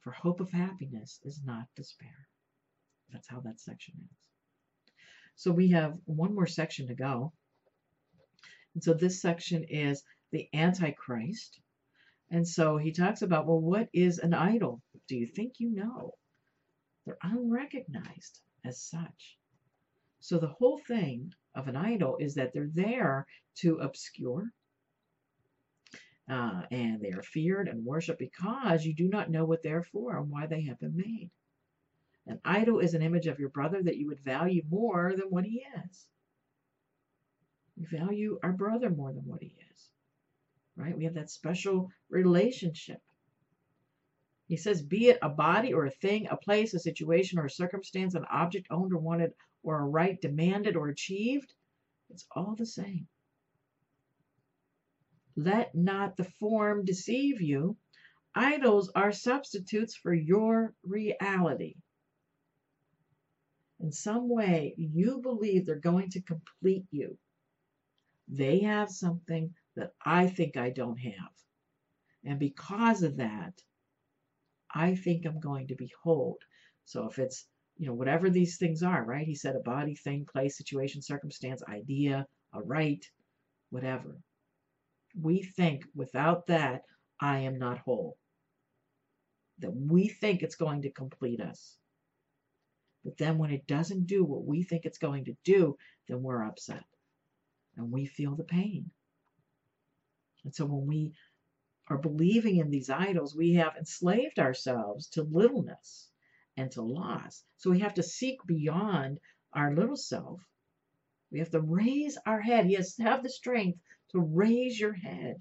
for 0.00 0.12
hope 0.12 0.40
of 0.40 0.50
happiness 0.50 1.20
is 1.24 1.40
not 1.44 1.66
despair. 1.76 2.28
That's 3.12 3.28
how 3.28 3.40
that 3.40 3.60
section 3.60 3.94
ends. 3.98 4.29
So 5.40 5.50
we 5.52 5.68
have 5.68 5.96
one 6.04 6.34
more 6.34 6.46
section 6.46 6.88
to 6.88 6.94
go. 6.94 7.32
And 8.74 8.84
so 8.84 8.92
this 8.92 9.22
section 9.22 9.64
is 9.64 10.02
the 10.32 10.46
Antichrist. 10.52 11.58
And 12.30 12.46
so 12.46 12.76
he 12.76 12.92
talks 12.92 13.22
about, 13.22 13.46
well, 13.46 13.58
what 13.58 13.88
is 13.94 14.18
an 14.18 14.34
idol? 14.34 14.82
Do 15.08 15.16
you 15.16 15.26
think 15.26 15.54
you 15.56 15.70
know? 15.74 16.12
They're 17.06 17.16
unrecognized 17.22 18.38
as 18.66 18.82
such. 18.82 19.38
So 20.20 20.36
the 20.36 20.54
whole 20.58 20.76
thing 20.76 21.32
of 21.54 21.68
an 21.68 21.76
idol 21.76 22.18
is 22.20 22.34
that 22.34 22.52
they're 22.52 22.74
there 22.74 23.26
to 23.60 23.76
obscure, 23.76 24.52
uh, 26.28 26.64
and 26.70 27.00
they 27.00 27.12
are 27.12 27.22
feared 27.22 27.66
and 27.66 27.82
worshipped 27.82 28.18
because 28.18 28.84
you 28.84 28.92
do 28.94 29.08
not 29.08 29.30
know 29.30 29.46
what 29.46 29.62
they're 29.62 29.84
for 29.84 30.18
and 30.18 30.28
why 30.28 30.46
they 30.46 30.64
have 30.64 30.78
been 30.80 30.98
made. 30.98 31.30
An 32.26 32.40
idol 32.44 32.78
is 32.78 32.94
an 32.94 33.02
image 33.02 33.26
of 33.26 33.38
your 33.38 33.48
brother 33.48 33.82
that 33.82 33.96
you 33.96 34.06
would 34.06 34.20
value 34.20 34.62
more 34.68 35.14
than 35.16 35.30
what 35.30 35.44
he 35.44 35.64
is. 35.84 36.06
We 37.76 37.86
value 37.86 38.38
our 38.42 38.52
brother 38.52 38.90
more 38.90 39.12
than 39.12 39.24
what 39.26 39.42
he 39.42 39.54
is. 39.74 39.88
Right? 40.76 40.96
We 40.96 41.04
have 41.04 41.14
that 41.14 41.30
special 41.30 41.90
relationship. 42.08 43.00
He 44.48 44.56
says, 44.56 44.82
be 44.82 45.08
it 45.08 45.18
a 45.22 45.28
body 45.28 45.72
or 45.72 45.86
a 45.86 45.90
thing, 45.90 46.28
a 46.28 46.36
place, 46.36 46.74
a 46.74 46.78
situation 46.78 47.38
or 47.38 47.46
a 47.46 47.50
circumstance, 47.50 48.14
an 48.14 48.24
object 48.30 48.66
owned 48.70 48.92
or 48.92 48.98
wanted, 48.98 49.32
or 49.62 49.78
a 49.78 49.84
right 49.84 50.20
demanded 50.20 50.76
or 50.76 50.88
achieved, 50.88 51.54
it's 52.10 52.26
all 52.34 52.54
the 52.56 52.66
same. 52.66 53.06
Let 55.36 55.74
not 55.74 56.16
the 56.16 56.24
form 56.24 56.84
deceive 56.84 57.40
you. 57.40 57.76
Idols 58.34 58.90
are 58.94 59.12
substitutes 59.12 59.94
for 59.94 60.12
your 60.12 60.74
reality 60.82 61.76
in 63.80 63.92
some 63.92 64.28
way 64.28 64.74
you 64.76 65.20
believe 65.22 65.66
they're 65.66 65.76
going 65.76 66.10
to 66.10 66.22
complete 66.22 66.84
you. 66.90 67.16
They 68.28 68.60
have 68.60 68.90
something 68.90 69.54
that 69.76 69.92
I 70.04 70.28
think 70.28 70.56
I 70.56 70.70
don't 70.70 70.98
have. 70.98 71.32
And 72.24 72.38
because 72.38 73.02
of 73.02 73.16
that, 73.16 73.54
I 74.74 74.94
think 74.94 75.24
I'm 75.24 75.40
going 75.40 75.68
to 75.68 75.74
be 75.74 75.90
whole. 76.02 76.38
So 76.84 77.08
if 77.08 77.18
it's, 77.18 77.46
you 77.78 77.86
know, 77.86 77.94
whatever 77.94 78.30
these 78.30 78.58
things 78.58 78.82
are, 78.82 79.04
right? 79.04 79.26
He 79.26 79.34
said 79.34 79.56
a 79.56 79.60
body, 79.60 79.94
thing, 79.94 80.26
place, 80.30 80.56
situation, 80.56 81.02
circumstance, 81.02 81.62
idea, 81.68 82.26
a 82.52 82.62
right, 82.62 83.04
whatever. 83.70 84.18
We 85.20 85.42
think 85.42 85.84
without 85.94 86.46
that, 86.48 86.82
I 87.20 87.38
am 87.40 87.58
not 87.58 87.78
whole. 87.78 88.16
That 89.58 89.74
we 89.74 90.08
think 90.08 90.42
it's 90.42 90.56
going 90.56 90.82
to 90.82 90.90
complete 90.90 91.40
us. 91.40 91.76
But 93.04 93.16
then 93.16 93.38
when 93.38 93.50
it 93.50 93.66
doesn't 93.66 94.06
do 94.06 94.24
what 94.24 94.44
we 94.44 94.62
think 94.62 94.84
it's 94.84 94.98
going 94.98 95.24
to 95.26 95.36
do, 95.44 95.76
then 96.08 96.22
we're 96.22 96.44
upset. 96.44 96.84
And 97.76 97.90
we 97.90 98.06
feel 98.06 98.34
the 98.34 98.44
pain. 98.44 98.90
And 100.44 100.54
so 100.54 100.64
when 100.66 100.86
we 100.86 101.12
are 101.88 101.98
believing 101.98 102.58
in 102.58 102.70
these 102.70 102.90
idols, 102.90 103.34
we 103.34 103.54
have 103.54 103.76
enslaved 103.76 104.38
ourselves 104.38 105.08
to 105.10 105.22
littleness 105.22 106.08
and 106.56 106.70
to 106.72 106.82
loss. 106.82 107.42
So 107.56 107.70
we 107.70 107.80
have 107.80 107.94
to 107.94 108.02
seek 108.02 108.38
beyond 108.46 109.18
our 109.52 109.74
little 109.74 109.96
self. 109.96 110.40
We 111.32 111.38
have 111.38 111.50
to 111.50 111.60
raise 111.60 112.18
our 112.26 112.40
head. 112.40 112.66
He 112.66 112.74
has 112.74 112.94
to 112.96 113.02
have 113.02 113.22
the 113.22 113.30
strength 113.30 113.78
to 114.10 114.20
raise 114.20 114.78
your 114.78 114.92
head. 114.92 115.36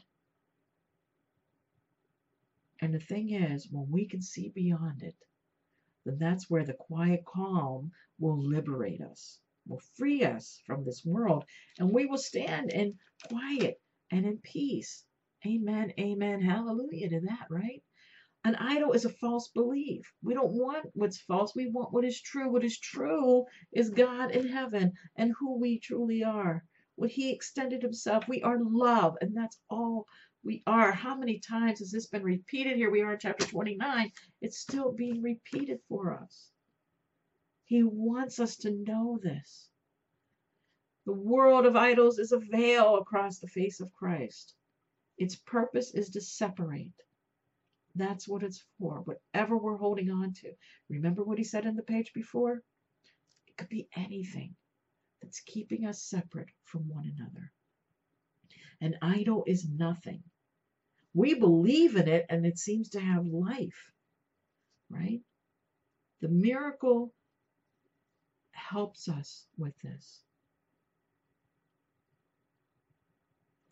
And 2.82 2.94
the 2.94 3.00
thing 3.00 3.32
is, 3.32 3.68
when 3.70 3.90
we 3.90 4.08
can 4.08 4.22
see 4.22 4.50
beyond 4.50 5.04
it, 5.04 5.16
that's 6.18 6.50
where 6.50 6.66
the 6.66 6.74
quiet 6.74 7.26
calm 7.26 7.92
will 8.20 8.42
liberate 8.42 9.02
us, 9.02 9.40
will 9.68 9.82
free 9.98 10.24
us 10.24 10.62
from 10.66 10.84
this 10.86 11.06
world, 11.06 11.46
and 11.78 11.92
we 11.92 12.06
will 12.06 12.18
stand 12.18 12.72
in 12.72 12.98
quiet 13.30 13.82
and 14.12 14.26
in 14.26 14.38
peace. 14.40 15.06
Amen, 15.46 15.94
amen, 16.00 16.42
hallelujah 16.42 17.10
to 17.10 17.20
that, 17.22 17.48
right? 17.50 17.84
An 18.46 18.56
idol 18.56 18.94
is 18.94 19.04
a 19.04 19.10
false 19.10 19.50
belief. 19.50 20.14
We 20.24 20.34
don't 20.34 20.54
want 20.54 20.90
what's 20.94 21.20
false. 21.20 21.54
We 21.54 21.68
want 21.68 21.92
what 21.92 22.06
is 22.06 22.22
true. 22.22 22.50
What 22.50 22.64
is 22.64 22.80
true 22.80 23.46
is 23.74 23.90
God 23.90 24.32
in 24.32 24.48
heaven 24.48 24.94
and 25.18 25.34
who 25.38 25.60
we 25.60 25.80
truly 25.80 26.24
are. 26.24 26.64
What 26.96 27.10
He 27.12 27.32
extended 27.32 27.82
Himself. 27.82 28.28
We 28.30 28.42
are 28.42 28.58
love, 28.62 29.18
and 29.22 29.36
that's 29.36 29.60
all 29.70 30.08
we 30.44 30.64
are. 30.66 30.92
How 30.92 31.16
many 31.16 31.40
times 31.40 31.80
has 31.80 31.92
this 31.92 32.08
been 32.08 32.24
repeated? 32.24 32.78
Here 32.78 32.90
we 32.90 33.02
are 33.02 33.14
in 33.14 33.20
chapter 33.20 33.46
29. 33.46 34.12
It's 34.42 34.60
still 34.60 34.92
being 34.92 35.22
repeated 35.22 35.80
for 35.88 36.14
us. 36.14 36.50
He 37.66 37.84
wants 37.84 38.40
us 38.40 38.56
to 38.58 38.72
know 38.72 39.20
this. 39.22 39.68
The 41.06 41.14
world 41.14 41.66
of 41.66 41.76
idols 41.76 42.20
is 42.20 42.32
a 42.32 42.40
veil 42.40 42.98
across 42.98 43.40
the 43.40 43.48
face 43.48 43.80
of 43.80 43.94
Christ. 43.94 44.56
Its 45.18 45.36
purpose 45.36 45.94
is 45.94 46.10
to 46.12 46.22
separate. 46.22 46.94
That's 47.96 48.28
what 48.28 48.44
it's 48.44 48.64
for. 48.80 49.02
Whatever 49.02 49.58
we're 49.58 49.78
holding 49.78 50.10
on 50.10 50.34
to. 50.34 50.54
Remember 50.90 51.24
what 51.24 51.38
he 51.38 51.44
said 51.44 51.66
in 51.66 51.76
the 51.76 51.84
page 51.84 52.14
before? 52.14 52.64
It 53.48 53.58
could 53.58 53.70
be 53.70 53.90
anything 53.96 54.56
that's 55.22 55.42
keeping 55.42 55.86
us 55.86 56.02
separate 56.02 56.50
from 56.64 56.88
one 56.88 57.12
another. 57.18 57.52
An 58.82 58.96
idol 59.02 59.44
is 59.48 59.68
nothing. 59.70 60.24
We 61.14 61.36
believe 61.36 61.96
in 61.98 62.08
it 62.08 62.26
and 62.30 62.46
it 62.46 62.58
seems 62.60 62.90
to 62.92 63.02
have 63.02 63.26
life, 63.28 63.94
right? 64.90 65.22
The 66.22 66.30
miracle 66.30 67.14
helps 68.52 69.10
us 69.10 69.46
with 69.58 69.78
this. 69.84 70.22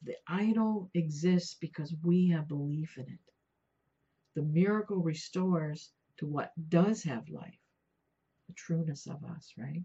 The 0.03 0.15
idol 0.27 0.89
exists 0.93 1.55
because 1.59 1.93
we 2.03 2.29
have 2.29 2.47
belief 2.47 2.97
in 2.97 3.05
it. 3.05 3.33
The 4.35 4.43
miracle 4.43 4.97
restores 4.97 5.91
to 6.19 6.27
what 6.27 6.53
does 6.69 7.03
have 7.03 7.29
life, 7.29 7.59
the 8.47 8.53
trueness 8.55 9.07
of 9.07 9.23
us, 9.25 9.53
right? 9.57 9.83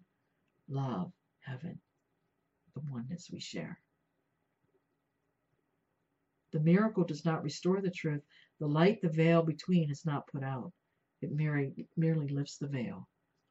Love, 0.68 1.12
heaven. 1.40 1.80
the 2.74 2.82
oneness 2.92 3.30
we 3.32 3.40
share. 3.40 3.78
The 6.52 6.60
miracle 6.60 7.04
does 7.04 7.24
not 7.24 7.42
restore 7.42 7.80
the 7.80 7.90
truth. 7.90 8.22
The 8.60 8.66
light, 8.66 9.00
the 9.00 9.08
veil 9.08 9.42
between, 9.42 9.90
is 9.90 10.04
not 10.04 10.26
put 10.26 10.44
out. 10.44 10.72
It 11.20 11.32
merely, 11.32 11.86
merely 11.96 12.28
lifts 12.28 12.58
the 12.58 12.68
veil, 12.68 13.08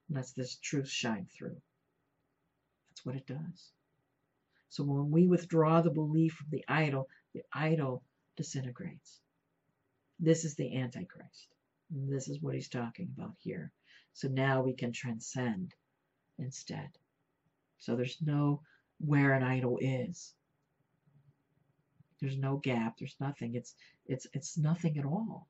lets 0.10 0.34
this 0.34 0.58
truth 0.58 0.90
shine 0.90 1.28
through. 1.36 1.62
That's 2.90 3.06
what 3.06 3.16
it 3.16 3.26
does. 3.26 3.72
So 4.70 4.84
when 4.84 5.12
we 5.12 5.28
withdraw 5.28 5.82
the 5.82 5.90
belief 5.90 6.34
from 6.34 6.48
the 6.52 6.64
idol, 6.68 7.08
the 7.34 7.42
idol 7.54 8.04
disintegrates. 8.38 9.20
This 10.20 10.46
is 10.46 10.56
the 10.56 10.78
Antichrist. 10.78 11.48
This 11.90 12.30
is 12.30 12.42
what 12.42 12.56
he's 12.56 12.70
talking 12.70 13.12
about 13.18 13.36
here. 13.40 13.72
So 14.14 14.28
now 14.28 14.62
we 14.62 14.74
can 14.74 14.92
transcend 14.92 15.74
instead. 16.38 16.90
So 17.80 17.96
there's 17.96 18.22
no 18.22 18.62
where 19.00 19.34
an 19.34 19.44
idol 19.44 19.78
is. 19.82 20.34
There's 22.22 22.38
no 22.38 22.58
gap. 22.58 22.98
There's 22.98 23.16
nothing. 23.20 23.56
It's 23.56 23.74
it's 24.06 24.28
it's 24.34 24.58
nothing 24.58 24.98
at 24.98 25.06
all. 25.06 25.48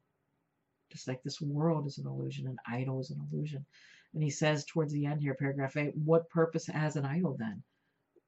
Just 0.91 1.07
like 1.07 1.21
this 1.21 1.41
world 1.41 1.85
is 1.85 1.97
an 1.97 2.07
illusion, 2.07 2.47
an 2.47 2.57
idol 2.65 2.99
is 2.99 3.11
an 3.11 3.21
illusion. 3.31 3.65
And 4.13 4.23
he 4.23 4.29
says 4.29 4.65
towards 4.65 4.91
the 4.91 5.05
end 5.05 5.21
here, 5.21 5.35
paragraph 5.35 5.77
8, 5.77 5.95
what 5.95 6.29
purpose 6.29 6.67
has 6.67 6.97
an 6.97 7.05
idol 7.05 7.37
then? 7.37 7.63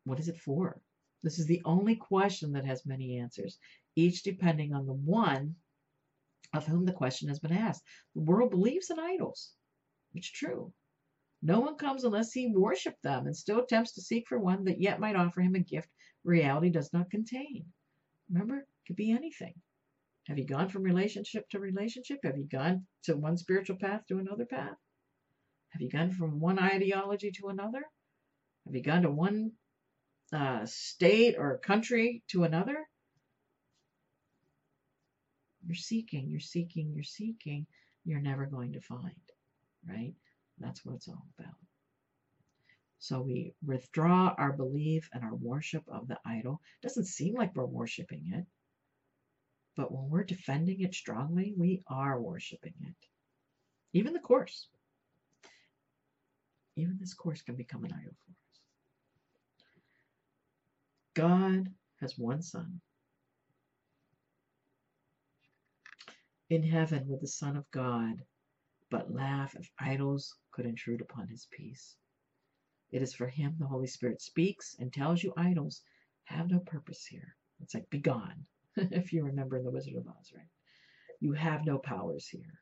What 0.05 0.19
is 0.19 0.29
it 0.29 0.37
for? 0.37 0.79
This 1.23 1.39
is 1.39 1.45
the 1.45 1.61
only 1.65 1.95
question 1.95 2.53
that 2.53 2.65
has 2.65 2.85
many 2.85 3.17
answers, 3.17 3.57
each 3.95 4.23
depending 4.23 4.73
on 4.73 4.85
the 4.85 4.93
one 4.93 5.55
of 6.53 6.65
whom 6.65 6.85
the 6.85 6.93
question 6.93 7.27
has 7.29 7.39
been 7.39 7.51
asked. 7.51 7.83
The 8.13 8.21
world 8.21 8.51
believes 8.51 8.89
in 8.89 8.99
idols. 8.99 9.51
It's 10.13 10.29
true. 10.29 10.73
No 11.41 11.59
one 11.59 11.75
comes 11.75 12.03
unless 12.03 12.31
he 12.31 12.47
worship 12.47 13.01
them 13.01 13.25
and 13.25 13.35
still 13.35 13.59
attempts 13.59 13.93
to 13.93 14.01
seek 14.01 14.27
for 14.27 14.39
one 14.39 14.63
that 14.65 14.79
yet 14.79 14.99
might 14.99 15.15
offer 15.15 15.41
him 15.41 15.55
a 15.55 15.59
gift 15.59 15.89
reality 16.23 16.69
does 16.69 16.93
not 16.93 17.09
contain. 17.09 17.65
Remember, 18.33 18.57
it 18.57 18.67
could 18.87 18.95
be 18.95 19.11
anything. 19.11 19.53
Have 20.27 20.39
you 20.39 20.45
gone 20.45 20.69
from 20.69 20.83
relationship 20.83 21.47
to 21.49 21.59
relationship? 21.59 22.19
Have 22.23 22.37
you 22.37 22.45
gone 22.45 22.87
to 23.03 23.15
one 23.15 23.37
spiritual 23.37 23.77
path 23.77 24.01
to 24.07 24.17
another 24.17 24.45
path? 24.45 24.77
Have 25.69 25.81
you 25.81 25.89
gone 25.89 26.11
from 26.11 26.39
one 26.39 26.57
ideology 26.57 27.31
to 27.31 27.49
another? 27.49 27.83
Have 28.65 28.75
you 28.75 28.81
gone 28.81 29.03
to 29.03 29.11
one 29.11 29.51
uh, 30.31 30.65
state 30.65 31.35
or 31.37 31.57
country 31.59 32.23
to 32.29 32.43
another? 32.43 32.77
You're 35.65 35.75
seeking, 35.75 36.29
you're 36.29 36.39
seeking, 36.39 36.91
you're 36.93 37.03
seeking. 37.03 37.67
You're 38.05 38.21
never 38.21 38.45
going 38.45 38.73
to 38.73 38.81
find, 38.81 39.11
right? 39.87 40.13
That's 40.59 40.83
what 40.83 40.95
it's 40.95 41.07
all 41.07 41.25
about. 41.37 41.55
So 43.03 43.19
we 43.19 43.53
withdraw 43.61 44.33
our 44.37 44.53
belief 44.53 45.09
and 45.11 45.25
our 45.25 45.35
worship 45.35 45.83
of 45.89 46.07
the 46.07 46.17
idol. 46.25 46.61
Doesn't 46.81 47.03
seem 47.03 47.35
like 47.35 47.53
we're 47.53 47.65
worshiping 47.65 48.31
it. 48.33 48.45
But 49.75 49.91
when 49.91 50.09
we're 50.09 50.23
defending 50.23 50.79
it 50.79 50.95
strongly, 50.95 51.53
we 51.57 51.83
are 51.89 52.21
worshiping 52.21 52.75
it. 52.79 52.95
Even 53.91 54.13
the 54.13 54.21
course. 54.21 54.69
Even 56.77 56.95
this 56.97 57.13
course 57.13 57.41
can 57.41 57.55
become 57.55 57.83
an 57.83 57.91
idol 57.91 58.15
for 58.25 58.31
us. 58.31 58.61
God 61.13 61.73
has 61.99 62.17
one 62.17 62.41
Son. 62.41 62.79
In 66.49 66.63
heaven 66.63 67.09
with 67.09 67.19
the 67.19 67.27
Son 67.27 67.57
of 67.57 67.69
God, 67.71 68.23
but 68.89 69.13
laugh 69.13 69.55
if 69.59 69.69
idols 69.77 70.37
could 70.53 70.65
intrude 70.65 71.01
upon 71.01 71.27
his 71.27 71.49
peace. 71.51 71.97
It 72.93 73.01
is 73.01 73.15
for 73.15 73.27
him 73.27 73.55
the 73.57 73.65
Holy 73.65 73.87
Spirit 73.87 74.21
speaks 74.21 74.75
and 74.79 74.93
tells 74.93 75.23
you 75.23 75.33
idols 75.35 75.81
have 76.25 76.49
no 76.49 76.59
purpose 76.59 77.03
here. 77.05 77.35
It's 77.59 77.73
like, 77.73 77.89
be 77.89 77.97
gone. 77.97 78.45
if 78.77 79.11
you 79.11 79.23
remember 79.25 79.57
in 79.57 79.63
The 79.63 79.71
Wizard 79.71 79.95
of 79.95 80.07
Oz, 80.07 80.31
right? 80.35 80.45
You 81.19 81.33
have 81.33 81.65
no 81.65 81.79
powers 81.79 82.27
here. 82.27 82.61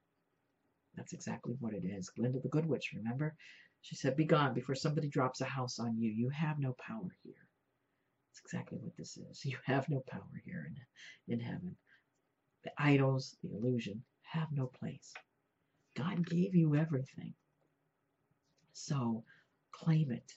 That's 0.95 1.11
exactly 1.11 1.55
what 1.59 1.73
it 1.73 1.83
is. 1.83 2.09
Glinda 2.09 2.39
the 2.39 2.47
Good 2.47 2.65
Witch, 2.65 2.93
remember? 2.95 3.35
She 3.81 3.95
said, 3.95 4.15
Be 4.15 4.23
gone 4.23 4.53
before 4.53 4.75
somebody 4.75 5.09
drops 5.09 5.41
a 5.41 5.45
house 5.45 5.79
on 5.79 5.99
you. 5.99 6.09
You 6.09 6.29
have 6.29 6.59
no 6.59 6.75
power 6.79 7.13
here. 7.23 7.33
That's 8.29 8.39
exactly 8.45 8.77
what 8.81 8.95
this 8.95 9.17
is. 9.17 9.41
You 9.45 9.57
have 9.65 9.89
no 9.89 10.01
power 10.09 10.41
here 10.45 10.71
in, 11.27 11.33
in 11.33 11.39
heaven. 11.41 11.75
The 12.63 12.71
idols, 12.77 13.35
the 13.43 13.49
illusion, 13.53 14.01
have 14.21 14.47
no 14.53 14.67
place. 14.67 15.13
God 15.97 16.25
gave 16.25 16.55
you 16.55 16.77
everything. 16.77 17.33
So 18.71 19.25
claim 19.71 20.11
it. 20.11 20.33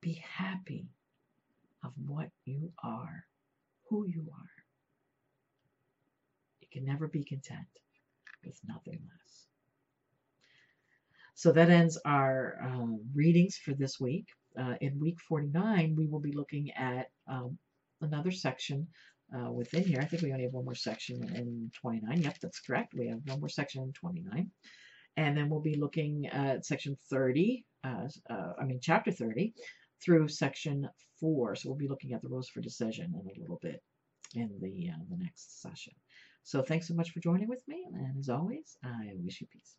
Be 0.00 0.22
happy 0.36 0.86
of 1.82 1.92
what 2.06 2.30
you 2.44 2.72
are 2.82 3.24
who 3.88 4.06
you 4.06 4.26
are. 4.32 4.50
You 6.60 6.68
can 6.72 6.84
never 6.84 7.08
be 7.08 7.24
content 7.24 7.68
with 8.44 8.58
nothing 8.66 9.00
less. 9.02 9.46
So 11.34 11.52
that 11.52 11.70
ends 11.70 11.98
our 12.04 12.58
um, 12.62 13.00
readings 13.14 13.56
for 13.56 13.72
this 13.74 14.00
week. 14.00 14.26
Uh, 14.58 14.74
in 14.80 15.00
week 15.00 15.18
49, 15.28 15.94
we 15.96 16.06
will 16.06 16.20
be 16.20 16.32
looking 16.32 16.70
at 16.72 17.10
um, 17.28 17.58
another 18.00 18.30
section 18.30 18.86
uh, 19.36 19.50
within 19.50 19.82
here. 19.84 19.98
I 20.00 20.04
think 20.04 20.22
we 20.22 20.32
only 20.32 20.44
have 20.44 20.52
one 20.52 20.64
more 20.64 20.76
section 20.76 21.22
in 21.34 21.70
29. 21.80 22.22
Yep, 22.22 22.38
that's 22.40 22.60
correct. 22.60 22.94
We 22.94 23.08
have 23.08 23.20
one 23.26 23.40
more 23.40 23.48
section 23.48 23.82
in 23.82 23.92
29. 23.92 24.50
And 25.16 25.36
then 25.36 25.48
we'll 25.48 25.60
be 25.60 25.76
looking 25.76 26.26
at 26.26 26.64
section 26.64 26.96
30, 27.10 27.64
uh, 27.84 28.08
uh 28.30 28.52
I 28.60 28.64
mean, 28.64 28.80
chapter 28.80 29.12
30, 29.12 29.54
through 30.02 30.28
section 30.28 30.88
4. 31.20 31.56
So 31.56 31.68
we'll 31.68 31.78
be 31.78 31.88
looking 31.88 32.12
at 32.12 32.22
the 32.22 32.28
rules 32.28 32.48
for 32.48 32.60
decision 32.60 33.14
in 33.14 33.26
a 33.26 33.40
little 33.40 33.58
bit 33.62 33.82
in 34.34 34.50
the, 34.60 34.90
uh, 34.90 35.02
the 35.10 35.16
next 35.16 35.62
session. 35.62 35.92
So 36.42 36.62
thanks 36.62 36.88
so 36.88 36.94
much 36.94 37.10
for 37.10 37.20
joining 37.20 37.48
with 37.48 37.66
me. 37.66 37.86
And 37.94 38.18
as 38.18 38.28
always, 38.28 38.76
I 38.84 39.14
wish 39.16 39.40
you 39.40 39.46
peace. 39.46 39.76